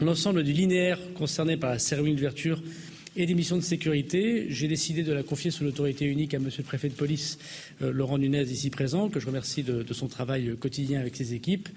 L'ensemble 0.00 0.42
du 0.42 0.52
linéaire 0.52 0.98
concerné 1.14 1.56
par 1.56 1.70
la 1.70 1.78
cérémonie 1.78 2.14
d'ouverture 2.14 2.62
et 3.16 3.26
des 3.26 3.34
missions 3.34 3.56
de 3.56 3.62
sécurité, 3.62 4.46
j'ai 4.48 4.66
décidé 4.66 5.04
de 5.04 5.12
la 5.12 5.22
confier 5.22 5.52
sous 5.52 5.62
l'autorité 5.62 6.04
unique 6.04 6.34
à 6.34 6.40
Monsieur 6.40 6.62
le 6.62 6.66
préfet 6.66 6.88
de 6.88 6.94
police, 6.94 7.38
euh, 7.80 7.92
Laurent 7.92 8.18
Nunez, 8.18 8.42
ici 8.42 8.70
présent, 8.70 9.08
que 9.08 9.20
je 9.20 9.26
remercie 9.26 9.62
de, 9.62 9.84
son 9.92 10.08
travail 10.08 10.56
quotidien 10.58 11.00
avec 11.00 11.14
ses 11.14 11.32
équipes, 11.34 11.68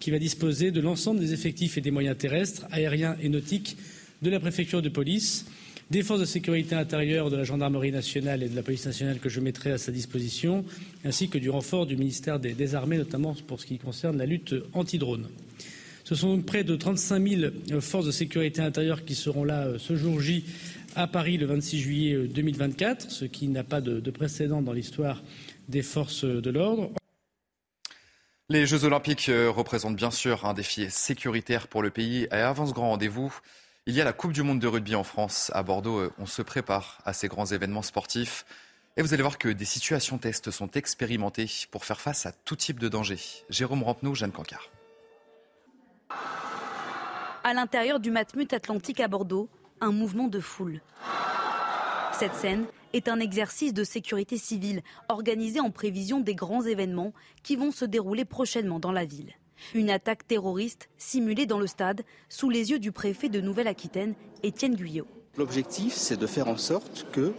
qui 0.00 0.10
va 0.10 0.18
disposer 0.18 0.70
de 0.70 0.80
l'ensemble 0.80 1.20
des 1.20 1.34
effectifs 1.34 1.76
et 1.76 1.82
des 1.82 1.90
moyens 1.90 2.16
terrestres, 2.16 2.66
aériens 2.70 3.16
et 3.20 3.28
nautiques 3.28 3.76
de 4.22 4.30
la 4.30 4.40
préfecture 4.40 4.82
de 4.82 4.88
police, 4.88 5.46
des 5.90 6.02
forces 6.02 6.20
de 6.20 6.24
sécurité 6.24 6.74
intérieure 6.74 7.30
de 7.30 7.36
la 7.36 7.44
gendarmerie 7.44 7.92
nationale 7.92 8.42
et 8.42 8.48
de 8.48 8.56
la 8.56 8.62
police 8.62 8.86
nationale 8.86 9.18
que 9.18 9.28
je 9.28 9.40
mettrai 9.40 9.72
à 9.72 9.78
sa 9.78 9.92
disposition, 9.92 10.64
ainsi 11.04 11.28
que 11.28 11.38
du 11.38 11.50
renfort 11.50 11.86
du 11.86 11.96
ministère 11.96 12.40
des, 12.40 12.74
Armées, 12.74 12.98
notamment 12.98 13.34
pour 13.46 13.60
ce 13.60 13.66
qui 13.66 13.78
concerne 13.78 14.18
la 14.18 14.26
lutte 14.26 14.54
anti-drone. 14.72 15.28
Ce 16.04 16.14
sont 16.14 16.40
près 16.40 16.64
de 16.64 16.76
35 16.76 17.28
000 17.28 17.42
euh, 17.72 17.80
forces 17.80 18.06
de 18.06 18.12
sécurité 18.12 18.62
intérieure 18.62 19.04
qui 19.04 19.16
seront 19.16 19.42
là 19.42 19.66
euh, 19.66 19.78
ce 19.78 19.96
jour 19.96 20.20
J 20.20 20.44
à 20.94 21.08
Paris 21.08 21.36
le 21.36 21.46
26 21.46 21.80
juillet 21.80 22.16
2024, 22.28 23.06
euh, 23.06 23.08
ce 23.10 23.24
qui 23.24 23.48
n'a 23.48 23.64
pas 23.64 23.80
de, 23.80 24.10
précédent 24.10 24.62
dans 24.62 24.72
l'histoire 24.72 25.22
des 25.68 25.82
forces 25.82 26.24
de 26.24 26.50
l'ordre. 26.50 26.92
Les 28.48 28.66
Jeux 28.66 28.84
Olympiques 28.84 29.28
représentent 29.28 29.96
bien 29.96 30.12
sûr 30.12 30.46
un 30.46 30.54
défi 30.54 30.86
sécuritaire 30.88 31.66
pour 31.66 31.82
le 31.82 31.90
pays. 31.90 32.28
Et 32.30 32.36
avant 32.36 32.66
ce 32.66 32.72
grand 32.72 32.90
rendez-vous, 32.90 33.36
il 33.86 33.94
y 33.94 34.00
a 34.00 34.04
la 34.04 34.12
Coupe 34.12 34.32
du 34.32 34.42
Monde 34.42 34.58
de 34.58 34.66
rugby 34.66 34.96
en 34.96 35.04
France. 35.04 35.52
À 35.54 35.62
Bordeaux, 35.62 36.10
on 36.18 36.26
se 36.26 36.42
prépare 36.42 36.98
à 37.04 37.12
ces 37.12 37.28
grands 37.28 37.46
événements 37.46 37.82
sportifs. 37.82 38.44
Et 38.96 39.02
vous 39.02 39.14
allez 39.14 39.22
voir 39.22 39.38
que 39.38 39.48
des 39.48 39.64
situations 39.64 40.18
tests 40.18 40.50
sont 40.50 40.70
expérimentées 40.72 41.48
pour 41.70 41.84
faire 41.84 42.00
face 42.00 42.26
à 42.26 42.32
tout 42.32 42.56
type 42.56 42.80
de 42.80 42.88
danger. 42.88 43.18
Jérôme 43.48 43.84
Rampenou, 43.84 44.14
Jeanne 44.16 44.32
Cancard. 44.32 44.70
À 47.44 47.54
l'intérieur 47.54 48.00
du 48.00 48.10
Matmut 48.10 48.52
Atlantique 48.52 48.98
à 48.98 49.06
Bordeaux, 49.06 49.48
un 49.80 49.92
mouvement 49.92 50.26
de 50.26 50.40
foule. 50.40 50.80
Cette 52.12 52.34
scène 52.34 52.64
est 52.92 53.08
un 53.08 53.20
exercice 53.20 53.72
de 53.72 53.84
sécurité 53.84 54.36
civile 54.36 54.82
organisé 55.08 55.60
en 55.60 55.70
prévision 55.70 56.18
des 56.18 56.34
grands 56.34 56.62
événements 56.62 57.12
qui 57.44 57.54
vont 57.54 57.70
se 57.70 57.84
dérouler 57.84 58.24
prochainement 58.24 58.80
dans 58.80 58.92
la 58.92 59.04
ville. 59.04 59.34
Une 59.74 59.90
attaque 59.90 60.26
terroriste 60.26 60.88
simulée 60.98 61.46
dans 61.46 61.58
le 61.58 61.66
stade 61.66 62.02
sous 62.28 62.50
les 62.50 62.70
yeux 62.70 62.78
du 62.78 62.92
préfet 62.92 63.28
de 63.28 63.40
Nouvelle-Aquitaine, 63.40 64.14
Étienne 64.42 64.74
Guyot. 64.74 65.06
L'objectif, 65.36 65.92
c'est 65.94 66.16
de 66.16 66.26
faire 66.26 66.48
en 66.48 66.56
sorte 66.56 67.06
que 67.12 67.32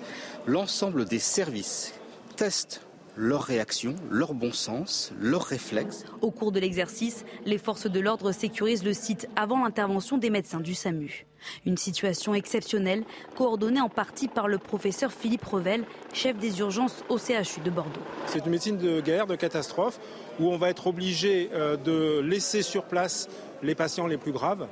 l'ensemble 0.46 1.06
des 1.06 1.20
services 1.20 1.94
testent 2.36 2.82
leur 3.16 3.42
réaction, 3.42 3.96
leur 4.12 4.36
bon 4.36 4.52
sens, 4.52 5.12
leurs 5.20 5.44
réflexes. 5.44 6.06
Au 6.22 6.30
cours 6.30 6.52
de 6.52 6.60
l'exercice, 6.60 7.26
les 7.46 7.58
forces 7.58 7.90
de 7.90 8.00
l'ordre 8.00 8.32
sécurisent 8.32 8.84
le 8.84 8.94
site 8.94 9.28
avant 9.36 9.64
l'intervention 9.64 10.20
des 10.20 10.30
médecins 10.30 10.60
du 10.60 10.76
SAMU. 10.76 11.26
Une 11.66 11.78
situation 11.78 12.34
exceptionnelle, 12.34 13.04
coordonnée 13.36 13.82
en 13.82 13.90
partie 13.90 14.28
par 14.28 14.48
le 14.48 14.58
professeur 14.58 15.12
Philippe 15.12 15.46
Revel, 15.46 15.84
chef 16.14 16.38
des 16.38 16.60
urgences 16.60 17.04
au 17.10 17.18
CHU 17.18 17.62
de 17.64 17.70
Bordeaux. 17.70 18.02
C'est 18.26 18.46
une 18.46 18.52
médecine 18.52 18.78
de 18.78 19.02
guerre, 19.02 19.28
de 19.28 19.36
catastrophe, 19.36 20.00
où 20.40 20.50
on 20.50 20.58
va 20.58 20.70
être 20.70 20.88
obligé 20.88 21.50
euh, 21.54 21.78
de 21.78 22.20
laisser 22.20 22.62
sur 22.62 22.84
place 22.84 23.30
les 23.64 23.76
patients 23.76 24.08
les 24.08 24.18
plus 24.18 24.32
graves 24.32 24.68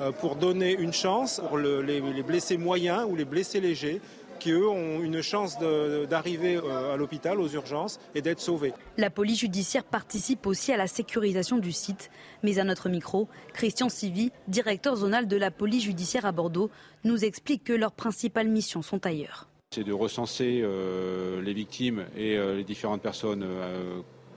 euh, 0.00 0.12
pour 0.12 0.36
donner 0.36 0.72
une 0.72 0.92
chance 0.92 1.40
pour 1.48 1.58
les 1.58 2.22
blessés 2.22 2.56
moyens 2.56 3.06
ou 3.08 3.16
les 3.16 3.24
blessés 3.24 3.60
légers 3.60 4.00
qui, 4.40 4.50
eux, 4.50 4.68
ont 4.68 5.00
une 5.00 5.22
chance 5.22 5.58
d'arriver 5.58 6.56
euh, 6.56 6.94
à 6.94 6.96
l'hôpital, 6.96 7.38
aux 7.38 7.48
urgences, 7.48 8.00
et 8.16 8.22
d'être 8.22 8.40
sauvés. 8.40 8.72
La 8.96 9.10
police 9.10 9.38
judiciaire 9.38 9.84
participe 9.84 10.46
aussi 10.46 10.72
à 10.72 10.76
la 10.76 10.88
sécurisation 10.88 11.58
du 11.58 11.70
site. 11.70 12.10
Mais 12.42 12.58
à 12.58 12.64
notre 12.64 12.88
micro, 12.88 13.28
Christian 13.52 13.88
Sivi, 13.88 14.32
directeur 14.48 14.96
zonal 14.96 15.28
de 15.28 15.36
la 15.36 15.52
police 15.52 15.84
judiciaire 15.84 16.26
à 16.26 16.32
Bordeaux, 16.32 16.70
nous 17.04 17.24
explique 17.24 17.62
que 17.62 17.72
leurs 17.72 17.92
principales 17.92 18.48
missions 18.48 18.82
sont 18.82 19.06
ailleurs. 19.06 19.46
C'est 19.70 19.84
de 19.84 19.92
recenser 19.92 20.62
euh, 20.64 21.40
les 21.42 21.52
victimes 21.52 22.06
et 22.16 22.36
euh, 22.36 22.56
les 22.56 22.64
différentes 22.64 23.02
personnes 23.02 23.46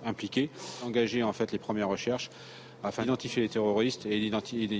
impliquées, 0.05 0.49
engager 0.85 1.23
en 1.23 1.33
fait 1.33 1.51
les 1.51 1.57
premières 1.57 1.87
recherches 1.87 2.29
afin 2.83 3.03
d'identifier 3.03 3.43
les 3.43 3.49
terroristes 3.49 4.05
et 4.05 4.29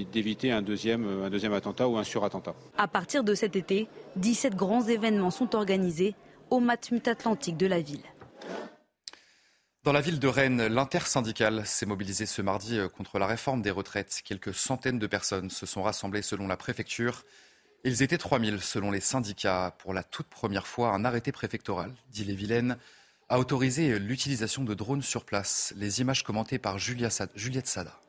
d'éviter 0.06 0.52
un 0.52 0.62
deuxième, 0.62 1.24
un 1.24 1.30
deuxième 1.30 1.54
attentat 1.54 1.88
ou 1.88 1.98
un 1.98 2.04
surattentat. 2.04 2.56
À 2.78 2.88
partir 2.88 3.24
de 3.24 3.34
cet 3.34 3.56
été, 3.56 3.88
17 4.18 4.56
grands 4.56 4.84
événements 4.84 5.32
sont 5.32 5.56
organisés 5.56 6.16
au 6.50 6.60
Matmut 6.60 7.08
Atlantique 7.08 7.58
de 7.58 7.66
la 7.66 7.82
ville. 7.82 8.04
Dans 9.84 9.92
la 9.92 10.00
ville 10.00 10.20
de 10.20 10.28
Rennes, 10.28 10.68
l'intersyndicale 10.68 11.66
s'est 11.66 11.86
mobilisée 11.86 12.26
ce 12.26 12.42
mardi 12.42 12.80
euh, 12.80 12.88
contre 12.88 13.20
la 13.20 13.28
réforme 13.28 13.62
des 13.62 13.70
retraites. 13.70 14.22
Quelques 14.24 14.54
centaines 14.54 14.98
de 14.98 15.08
personnes 15.08 15.50
se 15.50 15.66
sont 15.66 15.84
rassemblées 15.84 16.22
selon 16.22 16.48
la 16.48 16.56
préfecture. 16.56 17.24
Ils 17.84 18.02
étaient 18.02 18.18
3000 18.18 18.62
selon 18.62 18.92
les 18.92 19.02
syndicats. 19.02 19.76
Pour 19.80 19.94
la 19.94 20.04
toute 20.04 20.28
première 20.28 20.68
fois, 20.68 20.92
un 20.92 21.04
arrêté 21.04 21.34
préfectoral, 21.34 21.92
dit 22.12 22.24
les 22.24 22.34
Vilaines, 22.34 22.78
a 23.34 23.40
autorisé 23.40 23.98
l'utilisation 23.98 24.64
de 24.64 24.76
drones 24.76 25.02
sur 25.02 25.26
place. 25.26 25.74
Les 25.76 26.02
images 26.02 26.22
commentées 26.22 26.60
par 26.60 26.78
Juliette 26.78 27.66
Sada. 27.66 28.00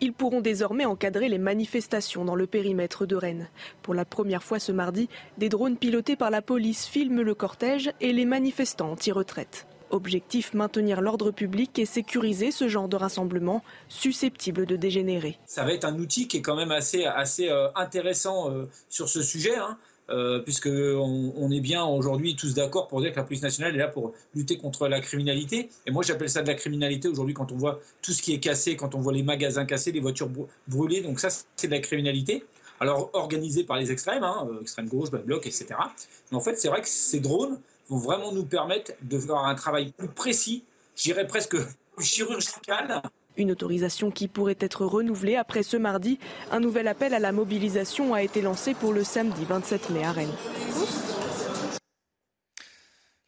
Ils 0.00 0.14
pourront 0.14 0.40
désormais 0.40 0.86
encadrer 0.86 1.28
les 1.28 1.36
manifestations 1.36 2.24
dans 2.24 2.34
le 2.34 2.46
périmètre 2.46 3.04
de 3.04 3.14
Rennes. 3.14 3.50
Pour 3.82 3.92
la 3.92 4.06
première 4.06 4.42
fois 4.42 4.58
ce 4.58 4.72
mardi, 4.72 5.10
des 5.36 5.50
drones 5.50 5.76
pilotés 5.76 6.16
par 6.16 6.30
la 6.30 6.40
police 6.40 6.86
filment 6.86 7.20
le 7.20 7.34
cortège 7.34 7.92
et 8.00 8.14
les 8.14 8.24
manifestants 8.24 8.92
anti-retraite. 8.92 9.66
Objectif 9.90 10.54
maintenir 10.54 11.02
l'ordre 11.02 11.30
public 11.30 11.78
et 11.78 11.84
sécuriser 11.84 12.50
ce 12.50 12.68
genre 12.68 12.88
de 12.88 12.96
rassemblement 12.96 13.62
susceptible 13.88 14.64
de 14.64 14.76
dégénérer. 14.76 15.38
Ça 15.44 15.62
va 15.62 15.74
être 15.74 15.84
un 15.84 15.98
outil 15.98 16.26
qui 16.26 16.38
est 16.38 16.42
quand 16.42 16.56
même 16.56 16.72
assez, 16.72 17.04
assez 17.04 17.50
euh, 17.50 17.68
intéressant 17.74 18.50
euh, 18.50 18.64
sur 18.88 19.10
ce 19.10 19.22
sujet. 19.22 19.56
Hein. 19.56 19.76
Euh, 20.08 20.38
puisque 20.40 20.68
on, 20.68 21.50
est 21.50 21.60
bien 21.60 21.84
aujourd'hui 21.84 22.36
tous 22.36 22.54
d'accord 22.54 22.86
pour 22.86 23.00
dire 23.00 23.10
que 23.12 23.16
la 23.16 23.24
police 23.24 23.42
nationale 23.42 23.74
est 23.74 23.78
là 23.78 23.88
pour 23.88 24.12
lutter 24.34 24.56
contre 24.56 24.86
la 24.86 25.00
criminalité. 25.00 25.68
Et 25.86 25.90
moi, 25.90 26.02
j'appelle 26.02 26.30
ça 26.30 26.42
de 26.42 26.46
la 26.46 26.54
criminalité 26.54 27.08
aujourd'hui 27.08 27.34
quand 27.34 27.50
on 27.50 27.56
voit 27.56 27.80
tout 28.02 28.12
ce 28.12 28.22
qui 28.22 28.32
est 28.32 28.38
cassé, 28.38 28.76
quand 28.76 28.94
on 28.94 29.00
voit 29.00 29.12
les 29.12 29.22
magasins 29.24 29.64
cassés, 29.64 29.90
les 29.92 30.00
voitures 30.00 30.30
brûlées. 30.68 31.00
Donc 31.00 31.18
ça, 31.18 31.28
c'est 31.56 31.66
de 31.66 31.72
la 31.72 31.80
criminalité. 31.80 32.44
Alors 32.78 33.10
organisée 33.14 33.64
par 33.64 33.78
les 33.78 33.90
extrêmes, 33.90 34.22
hein, 34.22 34.46
euh, 34.50 34.60
extrême 34.60 34.88
gauche, 34.88 35.10
bloc, 35.10 35.46
etc. 35.46 35.66
Mais 36.30 36.36
en 36.36 36.40
fait, 36.40 36.56
c'est 36.56 36.68
vrai 36.68 36.82
que 36.82 36.88
ces 36.88 37.20
drones 37.20 37.58
vont 37.88 37.98
vraiment 37.98 38.32
nous 38.32 38.44
permettre 38.44 38.92
de 39.02 39.18
faire 39.18 39.36
un 39.36 39.54
travail 39.54 39.92
plus 39.96 40.08
précis, 40.08 40.62
j'irais 40.94 41.26
presque 41.26 41.56
chirurgical, 42.00 43.02
une 43.36 43.50
autorisation 43.50 44.10
qui 44.10 44.28
pourrait 44.28 44.56
être 44.60 44.84
renouvelée 44.84 45.36
après 45.36 45.62
ce 45.62 45.76
mardi. 45.76 46.18
Un 46.50 46.60
nouvel 46.60 46.88
appel 46.88 47.14
à 47.14 47.18
la 47.18 47.32
mobilisation 47.32 48.14
a 48.14 48.22
été 48.22 48.42
lancé 48.42 48.74
pour 48.74 48.92
le 48.92 49.04
samedi 49.04 49.44
27 49.44 49.90
mai 49.90 50.04
à 50.04 50.12
Rennes. 50.12 50.34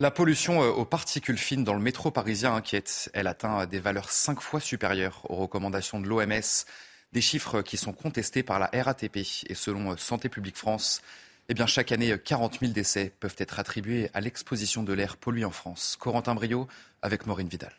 La 0.01 0.13
pollution 0.13 0.63
euh, 0.63 0.69
aux 0.69 0.85
particules 0.85 1.39
fines 1.39 1.65
dans 1.65 1.75
le 1.75 1.81
métro 1.81 2.13
parisien 2.13 2.55
inquiète. 2.55 3.11
Elle 3.15 3.27
atteint 3.27 3.67
des 3.67 3.81
valeurs 3.81 4.11
cinq 4.11 4.41
fois 4.41 4.61
supérieures 4.61 5.23
aux 5.29 5.35
recommandations 5.35 5.99
de 5.99 6.07
l'OMS. 6.07 6.67
Des 7.13 7.21
chiffres 7.21 7.63
qui 7.63 7.77
sont 7.77 7.93
contestés 7.93 8.45
par 8.45 8.61
la 8.61 8.71
RATP. 8.73 9.17
Et 9.49 9.55
selon 9.55 9.91
euh, 9.91 9.97
Santé 9.97 10.29
publique 10.29 10.57
France, 10.57 11.03
eh 11.49 11.55
bien, 11.55 11.67
chaque 11.67 11.91
année, 11.91 12.17
40 12.17 12.61
000 12.61 12.73
décès 12.73 13.13
peuvent 13.19 13.35
être 13.39 13.59
attribués 13.59 14.09
à 14.15 14.21
l'exposition 14.21 14.85
de 14.85 14.93
l'air 14.93 15.17
pollué 15.17 15.45
en 15.45 15.51
France. 15.51 15.97
Corentin 15.99 16.37
Brio 16.37 16.69
avec 17.03 17.27
Maureen 17.27 17.49
Vidal. 17.49 17.73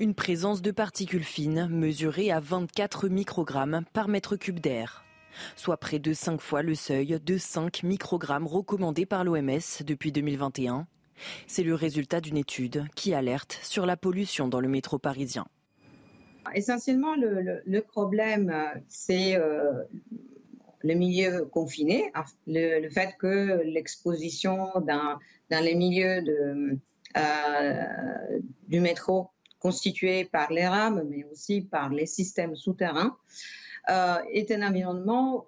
Une 0.00 0.14
présence 0.14 0.62
de 0.62 0.70
particules 0.70 1.22
fines 1.22 1.68
mesurée 1.68 2.30
à 2.30 2.40
24 2.40 3.10
microgrammes 3.10 3.82
par 3.92 4.08
mètre 4.08 4.34
cube 4.34 4.58
d'air, 4.58 5.04
soit 5.56 5.76
près 5.76 5.98
de 5.98 6.14
5 6.14 6.40
fois 6.40 6.62
le 6.62 6.74
seuil 6.74 7.20
de 7.22 7.36
5 7.36 7.82
microgrammes 7.82 8.46
recommandé 8.46 9.04
par 9.04 9.24
l'OMS 9.24 9.82
depuis 9.84 10.10
2021. 10.10 10.86
C'est 11.46 11.64
le 11.64 11.74
résultat 11.74 12.22
d'une 12.22 12.38
étude 12.38 12.86
qui 12.94 13.12
alerte 13.12 13.60
sur 13.62 13.84
la 13.84 13.98
pollution 13.98 14.48
dans 14.48 14.60
le 14.60 14.68
métro 14.68 14.98
parisien. 14.98 15.44
Essentiellement, 16.54 17.14
le, 17.14 17.80
problème, 17.80 18.54
c'est 18.88 19.36
euh, 19.36 19.84
le 20.82 20.94
milieu 20.94 21.44
confiné, 21.44 22.10
le, 22.46 22.88
fait 22.88 23.16
que 23.18 23.60
l'exposition 23.64 24.70
dans, 24.80 25.18
les 25.50 25.74
milieux 25.74 26.24
euh, 27.18 28.38
du 28.66 28.80
métro 28.80 29.28
constitué 29.60 30.24
par 30.24 30.50
les 30.50 30.66
rames, 30.66 31.04
mais 31.08 31.24
aussi 31.30 31.60
par 31.60 31.90
les 31.90 32.06
systèmes 32.06 32.56
souterrains, 32.56 33.16
euh, 33.88 34.16
est 34.32 34.50
un 34.50 34.66
environnement 34.66 35.46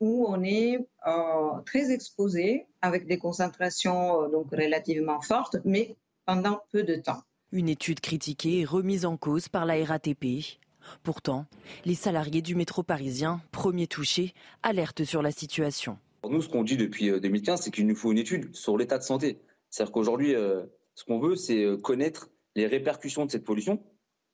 où 0.00 0.26
on 0.28 0.42
est 0.42 0.78
euh, 1.06 1.60
très 1.64 1.92
exposé 1.92 2.66
avec 2.82 3.06
des 3.06 3.18
concentrations 3.18 4.24
euh, 4.24 4.28
donc 4.28 4.50
relativement 4.50 5.20
fortes, 5.20 5.56
mais 5.64 5.96
pendant 6.26 6.60
peu 6.70 6.82
de 6.82 6.96
temps. 6.96 7.22
Une 7.52 7.68
étude 7.68 8.00
critiquée 8.00 8.60
et 8.60 8.64
remise 8.64 9.06
en 9.06 9.16
cause 9.16 9.48
par 9.48 9.64
la 9.64 9.82
RATP. 9.84 10.58
Pourtant, 11.04 11.46
les 11.84 11.94
salariés 11.94 12.42
du 12.42 12.56
métro 12.56 12.82
parisien, 12.82 13.40
premiers 13.52 13.86
touchés, 13.86 14.34
alertent 14.62 15.04
sur 15.04 15.22
la 15.22 15.30
situation. 15.30 15.98
nous, 16.28 16.42
ce 16.42 16.48
qu'on 16.48 16.64
dit 16.64 16.76
depuis 16.76 17.10
2015, 17.20 17.60
c'est 17.60 17.70
qu'il 17.70 17.86
nous 17.86 17.94
faut 17.94 18.10
une 18.10 18.18
étude 18.18 18.54
sur 18.54 18.76
l'état 18.76 18.98
de 18.98 19.04
santé. 19.04 19.38
C'est-à-dire 19.70 19.92
qu'aujourd'hui, 19.92 20.32
ce 20.32 21.04
qu'on 21.04 21.20
veut, 21.20 21.36
c'est 21.36 21.64
connaître 21.82 22.31
les 22.54 22.66
répercussions 22.66 23.26
de 23.26 23.30
cette 23.30 23.44
pollution, 23.44 23.82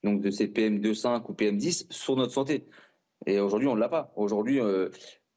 donc 0.04 0.20
de 0.20 0.30
ces 0.30 0.46
PM2,5 0.46 1.24
ou 1.28 1.32
PM10, 1.32 1.86
sur 1.90 2.16
notre 2.16 2.32
santé. 2.32 2.66
Et 3.26 3.40
aujourd'hui, 3.40 3.68
on 3.68 3.74
ne 3.74 3.80
l'a 3.80 3.88
pas. 3.88 4.12
Aujourd'hui, 4.16 4.60
euh, 4.60 4.90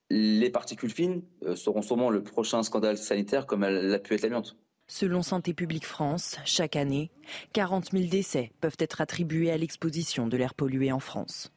les 0.10 0.50
particules 0.50 0.92
fines 0.92 1.24
euh, 1.44 1.56
seront 1.56 1.82
sûrement 1.82 2.10
le 2.10 2.24
prochain 2.24 2.64
scandale 2.64 2.98
sanitaire 2.98 3.46
comme 3.46 3.64
elle 3.64 3.88
l'a 3.88 4.00
pu 4.00 4.14
être 4.14 4.22
l'amiante. 4.22 4.58
Selon 4.88 5.22
Santé 5.22 5.54
publique 5.54 5.86
France, 5.86 6.38
chaque 6.44 6.76
année, 6.76 7.12
40 7.54 7.92
000 7.92 8.10
décès 8.10 8.52
peuvent 8.60 8.76
être 8.78 9.00
attribués 9.00 9.50
à 9.50 9.58
l'exposition 9.58 10.28
de 10.28 10.36
l'air 10.36 10.54
pollué 10.54 10.92
en 10.92 11.00
France. 11.00 11.52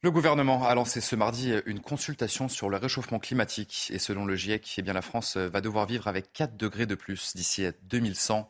Le 0.00 0.10
gouvernement 0.10 0.64
a 0.64 0.74
lancé 0.74 1.00
ce 1.00 1.14
mardi 1.14 1.52
une 1.66 1.80
consultation 1.80 2.48
sur 2.48 2.68
le 2.68 2.76
réchauffement 2.76 3.20
climatique. 3.20 3.90
Et 3.92 3.98
selon 3.98 4.24
le 4.24 4.34
GIEC, 4.34 4.74
eh 4.78 4.82
bien 4.82 4.92
la 4.92 5.02
France 5.02 5.36
va 5.36 5.60
devoir 5.60 5.86
vivre 5.86 6.08
avec 6.08 6.32
4 6.32 6.56
degrés 6.56 6.86
de 6.86 6.96
plus 6.96 7.36
d'ici 7.36 7.64
à 7.66 7.72
2100. 7.84 8.48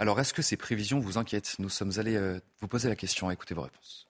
Alors, 0.00 0.20
est-ce 0.20 0.32
que 0.32 0.42
ces 0.42 0.56
prévisions 0.56 1.00
vous 1.00 1.18
inquiètent? 1.18 1.56
Nous 1.58 1.68
sommes 1.68 1.92
allés 1.96 2.14
euh, 2.14 2.38
vous 2.60 2.68
poser 2.68 2.88
la 2.88 2.94
question. 2.94 3.30
Écoutez 3.32 3.54
vos 3.54 3.62
réponses. 3.62 4.06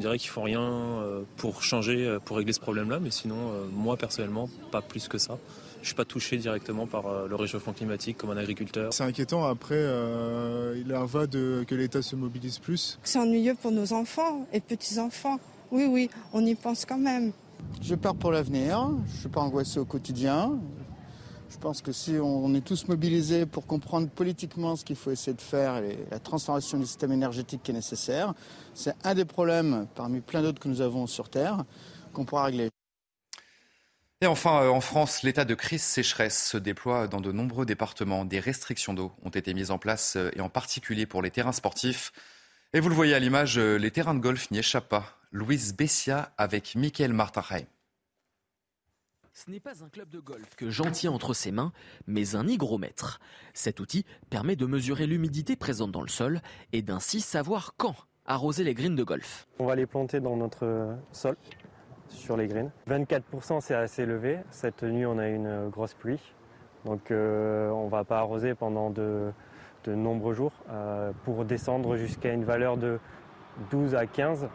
Je 0.00 0.06
dirais 0.06 0.18
qu'il 0.18 0.28
ne 0.28 0.32
faut 0.32 0.42
rien 0.42 0.60
euh, 0.60 1.22
pour 1.36 1.62
changer, 1.62 2.04
euh, 2.04 2.18
pour 2.18 2.36
régler 2.36 2.52
ce 2.52 2.58
problème-là, 2.58 2.98
mais 2.98 3.12
sinon, 3.12 3.52
moi 3.72 3.96
personnellement, 3.96 4.48
pas 4.72 4.82
plus 4.82 5.06
que 5.06 5.18
ça. 5.18 5.38
Je 5.76 5.80
ne 5.82 5.86
suis 5.86 5.94
pas 5.94 6.04
touché 6.04 6.36
directement 6.36 6.86
par 6.86 7.26
le 7.26 7.34
réchauffement 7.36 7.72
climatique 7.72 8.16
comme 8.16 8.30
un 8.30 8.36
agriculteur. 8.36 8.92
C'est 8.92 9.04
inquiétant. 9.04 9.44
Après, 9.44 9.84
il 10.76 10.94
en 10.94 11.04
va 11.06 11.26
de 11.26 11.64
que 11.66 11.74
l'État 11.74 12.02
se 12.02 12.14
mobilise 12.14 12.58
plus. 12.58 12.98
C'est 13.02 13.18
ennuyeux 13.18 13.54
pour 13.54 13.72
nos 13.72 13.92
enfants 13.92 14.46
et 14.52 14.60
petits-enfants. 14.60 15.38
Oui, 15.72 15.86
oui, 15.88 16.08
on 16.32 16.44
y 16.44 16.54
pense 16.54 16.84
quand 16.84 16.98
même. 16.98 17.32
Je 17.80 17.96
pars 17.96 18.14
pour 18.14 18.30
l'avenir. 18.30 18.90
Je 19.08 19.12
ne 19.12 19.18
suis 19.18 19.28
pas 19.28 19.40
angoissé 19.40 19.80
au 19.80 19.84
quotidien. 19.84 20.52
Je 21.52 21.58
pense 21.58 21.82
que 21.82 21.92
si 21.92 22.16
on 22.20 22.54
est 22.54 22.64
tous 22.64 22.88
mobilisés 22.88 23.44
pour 23.44 23.66
comprendre 23.66 24.08
politiquement 24.08 24.74
ce 24.74 24.84
qu'il 24.84 24.96
faut 24.96 25.10
essayer 25.10 25.36
de 25.36 25.40
faire 25.42 25.76
et 25.76 25.98
la 26.10 26.18
transformation 26.18 26.78
du 26.78 26.86
système 26.86 27.12
énergétique 27.12 27.62
qui 27.62 27.72
est 27.72 27.74
nécessaire, 27.74 28.32
c'est 28.74 28.94
un 29.04 29.14
des 29.14 29.26
problèmes 29.26 29.86
parmi 29.94 30.22
plein 30.22 30.40
d'autres 30.40 30.60
que 30.60 30.68
nous 30.68 30.80
avons 30.80 31.06
sur 31.06 31.28
Terre 31.28 31.64
qu'on 32.14 32.24
pourra 32.24 32.44
régler. 32.44 32.70
Et 34.22 34.26
enfin, 34.26 34.62
euh, 34.62 34.68
en 34.68 34.80
France, 34.80 35.22
l'état 35.24 35.44
de 35.44 35.54
crise 35.54 35.82
sécheresse 35.82 36.42
se 36.48 36.56
déploie 36.56 37.06
dans 37.06 37.20
de 37.20 37.32
nombreux 37.32 37.66
départements. 37.66 38.24
Des 38.24 38.40
restrictions 38.40 38.94
d'eau 38.94 39.12
ont 39.22 39.30
été 39.30 39.52
mises 39.52 39.70
en 39.70 39.78
place, 39.78 40.16
euh, 40.16 40.30
et 40.34 40.40
en 40.40 40.48
particulier 40.48 41.06
pour 41.06 41.22
les 41.22 41.30
terrains 41.30 41.52
sportifs. 41.52 42.12
Et 42.72 42.80
vous 42.80 42.88
le 42.88 42.94
voyez 42.94 43.14
à 43.14 43.18
l'image, 43.18 43.58
euh, 43.58 43.76
les 43.76 43.90
terrains 43.90 44.14
de 44.14 44.20
golf 44.20 44.50
n'y 44.52 44.58
échappent 44.58 44.88
pas. 44.88 45.18
Louise 45.32 45.74
Bessia 45.74 46.32
avec 46.38 46.76
Michael 46.76 47.12
Martinheim. 47.12 47.66
Ce 49.34 49.50
n'est 49.50 49.60
pas 49.60 49.82
un 49.82 49.88
club 49.88 50.10
de 50.10 50.18
golf 50.18 50.54
que 50.56 50.68
Jean 50.68 50.90
tient 50.90 51.10
entre 51.10 51.32
ses 51.32 51.52
mains, 51.52 51.72
mais 52.06 52.36
un 52.36 52.46
hygromètre. 52.46 53.18
Cet 53.54 53.80
outil 53.80 54.04
permet 54.28 54.56
de 54.56 54.66
mesurer 54.66 55.06
l'humidité 55.06 55.56
présente 55.56 55.90
dans 55.90 56.02
le 56.02 56.08
sol 56.08 56.42
et 56.74 56.82
d'ainsi 56.82 57.22
savoir 57.22 57.74
quand 57.78 57.94
arroser 58.26 58.62
les 58.62 58.74
greens 58.74 58.94
de 58.94 59.02
golf. 59.02 59.48
On 59.58 59.64
va 59.64 59.74
les 59.74 59.86
planter 59.86 60.20
dans 60.20 60.36
notre 60.36 60.96
sol, 61.12 61.36
sur 62.08 62.36
les 62.36 62.46
greens. 62.46 62.70
24% 62.88 63.62
c'est 63.62 63.74
assez 63.74 64.02
élevé. 64.02 64.38
Cette 64.50 64.82
nuit 64.82 65.06
on 65.06 65.16
a 65.16 65.28
une 65.28 65.70
grosse 65.70 65.94
pluie, 65.94 66.20
donc 66.84 67.10
euh, 67.10 67.70
on 67.70 67.86
ne 67.86 67.90
va 67.90 68.04
pas 68.04 68.18
arroser 68.18 68.54
pendant 68.54 68.90
de, 68.90 69.32
nombreux 69.86 70.34
jours 70.34 70.52
euh, 70.68 71.10
pour 71.24 71.46
descendre 71.46 71.96
jusqu'à 71.96 72.34
une 72.34 72.44
valeur 72.44 72.76
de 72.76 73.00
12 73.70 73.94
à 73.94 74.06
15. 74.06 74.48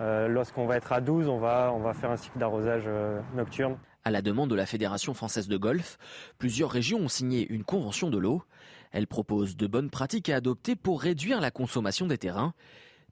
Euh, 0.00 0.28
lorsqu'on 0.28 0.66
va 0.66 0.76
être 0.76 0.92
à 0.92 1.00
12, 1.00 1.28
on 1.28 1.38
va, 1.38 1.72
on 1.74 1.80
va 1.80 1.94
faire 1.94 2.10
un 2.10 2.16
cycle 2.18 2.38
d'arrosage 2.38 2.88
nocturne. 3.34 3.78
À 4.04 4.10
la 4.10 4.20
demande 4.20 4.50
de 4.50 4.56
la 4.56 4.66
Fédération 4.66 5.14
française 5.14 5.46
de 5.46 5.56
golf, 5.56 5.96
plusieurs 6.38 6.70
régions 6.70 6.98
ont 6.98 7.08
signé 7.08 7.46
une 7.48 7.62
convention 7.62 8.10
de 8.10 8.18
l'eau. 8.18 8.42
Elle 8.90 9.06
propose 9.06 9.56
de 9.56 9.68
bonnes 9.68 9.90
pratiques 9.90 10.28
à 10.28 10.36
adopter 10.36 10.74
pour 10.74 11.00
réduire 11.00 11.40
la 11.40 11.52
consommation 11.52 12.06
des 12.06 12.18
terrains. 12.18 12.52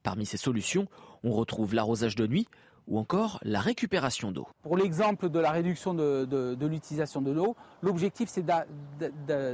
Parmi 0.02 0.26
ces 0.26 0.36
solutions, 0.36 0.88
on 1.22 1.30
retrouve 1.32 1.74
l'arrosage 1.74 2.16
de 2.16 2.26
nuit 2.26 2.48
ou 2.88 2.98
encore 2.98 3.38
la 3.44 3.60
récupération 3.60 4.32
d'eau. 4.32 4.48
Pour 4.62 4.76
l'exemple 4.76 5.30
de 5.30 5.38
la 5.38 5.52
réduction 5.52 5.94
de, 5.94 6.56
l'utilisation 6.66 7.22
de 7.22 7.30
l'eau, 7.30 7.54
l'objectif 7.82 8.28
c'est 8.28 8.44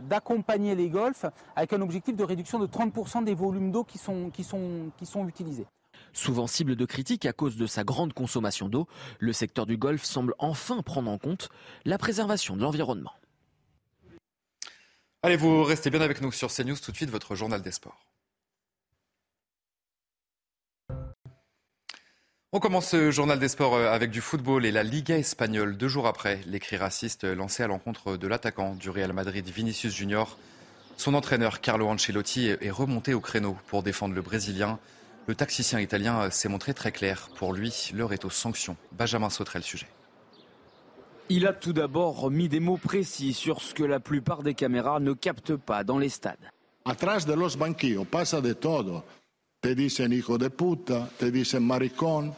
d'accompagner 0.09 0.75
les 0.75 0.89
golfs 0.89 1.27
avec 1.55 1.75
un 1.75 1.83
objectif 1.83 2.17
de 2.17 2.25
réduction 2.25 2.59
de 2.59 2.67
30% 2.67 3.25
des 3.25 3.35
volumes 3.35 3.71
d'eau 3.71 3.85
qui 3.85 3.99
sont, 3.99 4.31
utilisés. 5.29 5.67
Souvent 6.17 6.47
cible 6.47 6.77
de 6.77 6.87
critiques 6.87 7.27
à 7.27 7.35
cause 7.35 7.59
de 7.59 7.67
sa 7.67 7.85
grande 7.85 8.15
consommation 8.15 8.71
d'eau, 8.71 8.89
le 9.19 9.35
secteur 9.35 9.67
du 9.67 9.77
golf 9.77 10.03
semble 10.03 10.35
enfin 10.39 10.81
prendre 10.81 11.11
en 11.11 11.19
compte 11.19 11.51
la 11.85 11.99
préservation 11.99 12.57
de 12.57 12.63
l'environnement. 12.63 13.13
Allez, 15.23 15.37
vous 15.37 15.63
restez 15.63 15.91
bien 15.91 16.01
avec 16.01 16.23
nous 16.23 16.33
sur 16.33 16.51
CNews 16.51 16.79
tout 16.83 16.91
de 16.91 16.97
suite, 16.97 17.11
votre 17.11 17.35
journal 17.35 17.61
des 17.61 17.71
sports. 17.71 18.01
On 22.53 22.61
commence 22.61 22.89
ce 22.89 23.11
journal 23.11 23.39
des 23.39 23.49
sports 23.49 23.75
euh, 23.75 23.93
avec 23.93 24.11
du 24.11 24.23
football 24.23 24.65
et 24.65 24.73
la 24.73 24.85
Liga 24.85 25.19
espagnole. 25.19 25.77
Deux 25.77 25.89
jours 25.89 26.07
après, 26.07 26.41
les 26.47 26.61
cris 26.61 26.79
racistes 26.79 27.25
lancés 27.25 27.63
à 27.63 27.67
l'encontre 27.67 28.17
de 28.17 28.27
l'attaquant 28.27 28.75
du 28.75 28.89
Real 28.89 29.13
Madrid, 29.13 29.47
Vinicius 29.47 29.95
Junior. 29.95 30.39
Son 30.97 31.13
entraîneur, 31.13 31.61
Carlo 31.61 31.87
Ancelotti, 31.89 32.47
est 32.47 32.71
remonté 32.71 33.13
au 33.13 33.21
créneau 33.21 33.59
pour 33.67 33.83
défendre 33.83 34.15
le 34.15 34.23
Brésilien. 34.23 34.79
Le 35.27 35.35
taxicien 35.35 35.81
italien 35.81 36.31
s'est 36.31 36.49
montré 36.49 36.73
très 36.73 36.93
clair. 36.93 37.29
Pour 37.37 37.53
lui, 37.53 37.91
l'heure 37.93 38.13
est 38.13 38.25
aux 38.25 38.31
sanctions. 38.31 38.77
Benjamin 38.93 39.29
sauterait 39.29 39.59
le 39.59 39.65
sujet. 39.65 39.89
Il 41.29 41.47
a 41.49 41.53
tout 41.53 41.73
d'abord 41.73 42.31
mis 42.31 42.49
des 42.49 42.61
mots 42.61 42.77
précis 42.77 43.33
sur 43.33 43.61
ce 43.61 43.75
que 43.75 43.83
la 43.83 43.99
plupart 43.99 44.45
des 44.45 44.55
caméras 44.55 45.01
ne 45.01 45.13
captent 45.13 45.57
pas 45.57 45.83
dans 45.83 45.99
les 45.99 46.09
stades. 46.09 46.51
Atrás 46.85 47.27
de 47.27 47.35
los 47.35 47.57
banquillos 47.57 48.05
pasa 48.05 48.41
de 48.41 48.55
todo. 48.55 49.05
Te 49.61 49.75
dicen 49.75 50.13
hijo 50.13 50.39
de 50.39 50.51
puta, 50.51 51.09
te 51.19 51.33
dicen 51.33 51.65
maricón, 51.65 52.33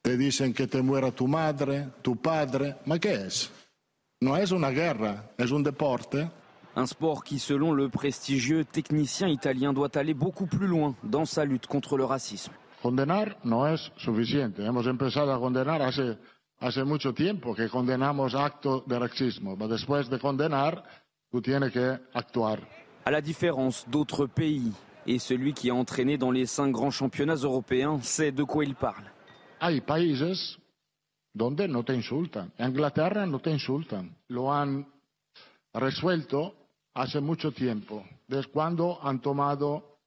te 0.00 0.16
dicen 0.16 0.54
que 0.54 0.66
te 0.66 0.80
muera 0.80 1.12
tu 1.12 1.26
madre, 1.26 1.88
tu 2.00 2.16
padre, 2.16 2.76
ma 2.86 2.98
¿qué 2.98 3.26
es? 3.26 3.50
No 4.22 4.38
es 4.38 4.52
una 4.52 4.70
guerra, 4.70 5.32
es 5.36 5.50
un 5.50 5.62
deporte. 5.62 6.30
Un 6.76 6.86
sport 6.86 7.24
qui, 7.24 7.38
selon 7.38 7.72
le 7.72 7.88
prestigieux 7.88 8.64
technicien 8.64 9.28
italien, 9.28 9.72
doit 9.72 9.96
aller 9.96 10.14
beaucoup 10.14 10.46
plus 10.46 10.66
loin 10.66 10.94
dans 11.02 11.24
sa 11.24 11.44
lutte 11.44 11.66
contre 11.66 11.96
le 11.96 12.04
racisme. 12.04 12.52
Condenar 12.82 13.36
no 13.44 13.66
es 13.66 13.90
suficiente. 13.96 14.64
Hemos 14.64 14.86
empezado 14.86 15.32
a 15.32 15.38
condenar 15.38 15.82
hace, 15.82 16.16
hace 16.60 16.84
mucho 16.84 17.12
tiempo 17.12 17.54
que 17.54 17.68
condenamos 17.68 18.34
actos 18.34 18.86
de 18.86 18.98
racismo. 18.98 19.56
Pero 19.56 19.68
después 19.68 20.08
de 20.08 20.18
condenar, 20.18 20.82
tú 21.30 21.42
tienes 21.42 21.72
que 21.72 21.98
actuar. 22.14 22.60
À 23.04 23.10
la 23.10 23.20
différence 23.20 23.84
d'autres 23.88 24.26
pays, 24.26 24.72
et 25.06 25.18
celui 25.18 25.52
qui 25.52 25.70
a 25.70 25.74
entraîné 25.74 26.16
dans 26.18 26.30
les 26.30 26.46
cinq 26.46 26.70
grands 26.70 26.90
championnats 26.90 27.34
européens 27.34 28.00
sait 28.02 28.32
de 28.32 28.44
quoi 28.44 28.64
il 28.64 28.74
parle. 28.74 29.10
Hay 29.60 29.80
países 29.80 30.58
donde 31.34 31.66
no 31.68 31.82
te 31.82 31.92
insultan. 31.92 32.50
En 32.58 32.68
Inglaterra 32.68 33.26
no 33.26 33.40
te 33.40 33.50
insultan. 33.50 34.16
Lo 34.28 34.52
han 34.52 34.86
resuelto 35.74 36.54
hace 36.94 37.20
mucho 37.20 37.52
tiempo, 37.52 38.04
desde 38.26 38.50
cuando 38.50 38.98
han 39.02 39.20
tomado 39.20 39.98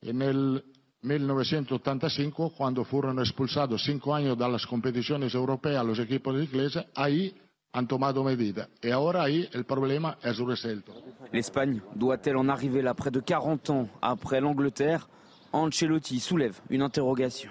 en 0.00 0.22
el 0.22 0.64
1985, 1.02 2.52
cuando 2.56 2.84
fueron 2.84 3.18
expulsados 3.18 3.82
cinco 3.84 4.14
años 4.14 4.36
de 4.36 4.48
las 4.48 4.66
competiciones 4.66 5.34
europeas 5.34 5.84
los 5.84 5.98
equipos 5.98 6.34
ingleses, 6.34 6.84
ahí 6.94 7.34
han 7.72 7.86
tomado 7.86 8.24
medidas. 8.24 8.68
Y 8.82 8.90
ahora 8.90 9.22
ahí 9.22 9.48
el 9.52 9.64
problema 9.64 10.18
es 10.22 10.38
resuelto. 10.38 10.92
L'Espagne 11.32 11.80
doit-elle 11.94 12.36
en 12.38 12.48
arriver 12.48 12.82
là 12.82 12.94
près 12.94 13.10
de 13.10 13.20
40 13.20 13.70
ans 13.70 13.88
après 14.00 14.40
l'Angleterre? 14.40 15.08
Ancelotti 15.52 16.20
soulève 16.20 16.60
une 16.70 16.82
interrogation. 16.82 17.50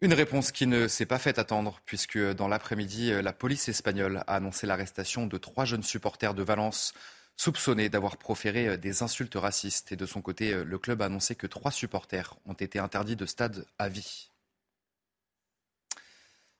Une 0.00 0.14
réponse 0.14 0.52
qui 0.52 0.68
ne 0.68 0.86
s'est 0.86 1.06
pas 1.06 1.18
fait 1.18 1.40
attendre, 1.40 1.80
puisque 1.84 2.18
dans 2.18 2.46
l'après-midi, 2.46 3.10
la 3.20 3.32
police 3.32 3.68
espagnole 3.68 4.22
a 4.28 4.36
annoncé 4.36 4.64
l'arrestation 4.64 5.26
de 5.26 5.38
trois 5.38 5.64
jeunes 5.64 5.82
supporters 5.82 6.34
de 6.34 6.42
Valence 6.44 6.94
soupçonnés 7.36 7.88
d'avoir 7.88 8.16
proféré 8.16 8.78
des 8.78 9.02
insultes 9.02 9.34
racistes. 9.34 9.90
Et 9.90 9.96
de 9.96 10.06
son 10.06 10.22
côté, 10.22 10.62
le 10.62 10.78
club 10.78 11.02
a 11.02 11.06
annoncé 11.06 11.34
que 11.34 11.48
trois 11.48 11.72
supporters 11.72 12.36
ont 12.46 12.52
été 12.52 12.78
interdits 12.78 13.16
de 13.16 13.26
stade 13.26 13.66
à 13.76 13.88
vie. 13.88 14.30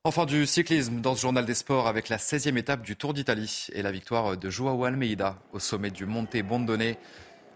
Enfin 0.03 0.27
du 0.27 0.45
cyclisme 0.47 1.01
dans 1.01 1.15
ce 1.15 1.23
journal 1.23 1.45
des 1.45 1.55
sports 1.55 1.87
avec 1.87 2.09
la 2.09 2.17
16e 2.17 2.57
étape 2.57 2.83
du 2.83 2.97
Tour 2.97 3.15
d'Italie 3.15 3.69
et 3.73 3.83
la 3.83 3.93
victoire 3.93 4.37
de 4.37 4.51
Joao 4.51 4.85
Almeida 4.85 5.39
au 5.53 5.61
sommet 5.61 5.91
du 5.91 6.07
Monte 6.07 6.43
Bondone. 6.43 6.95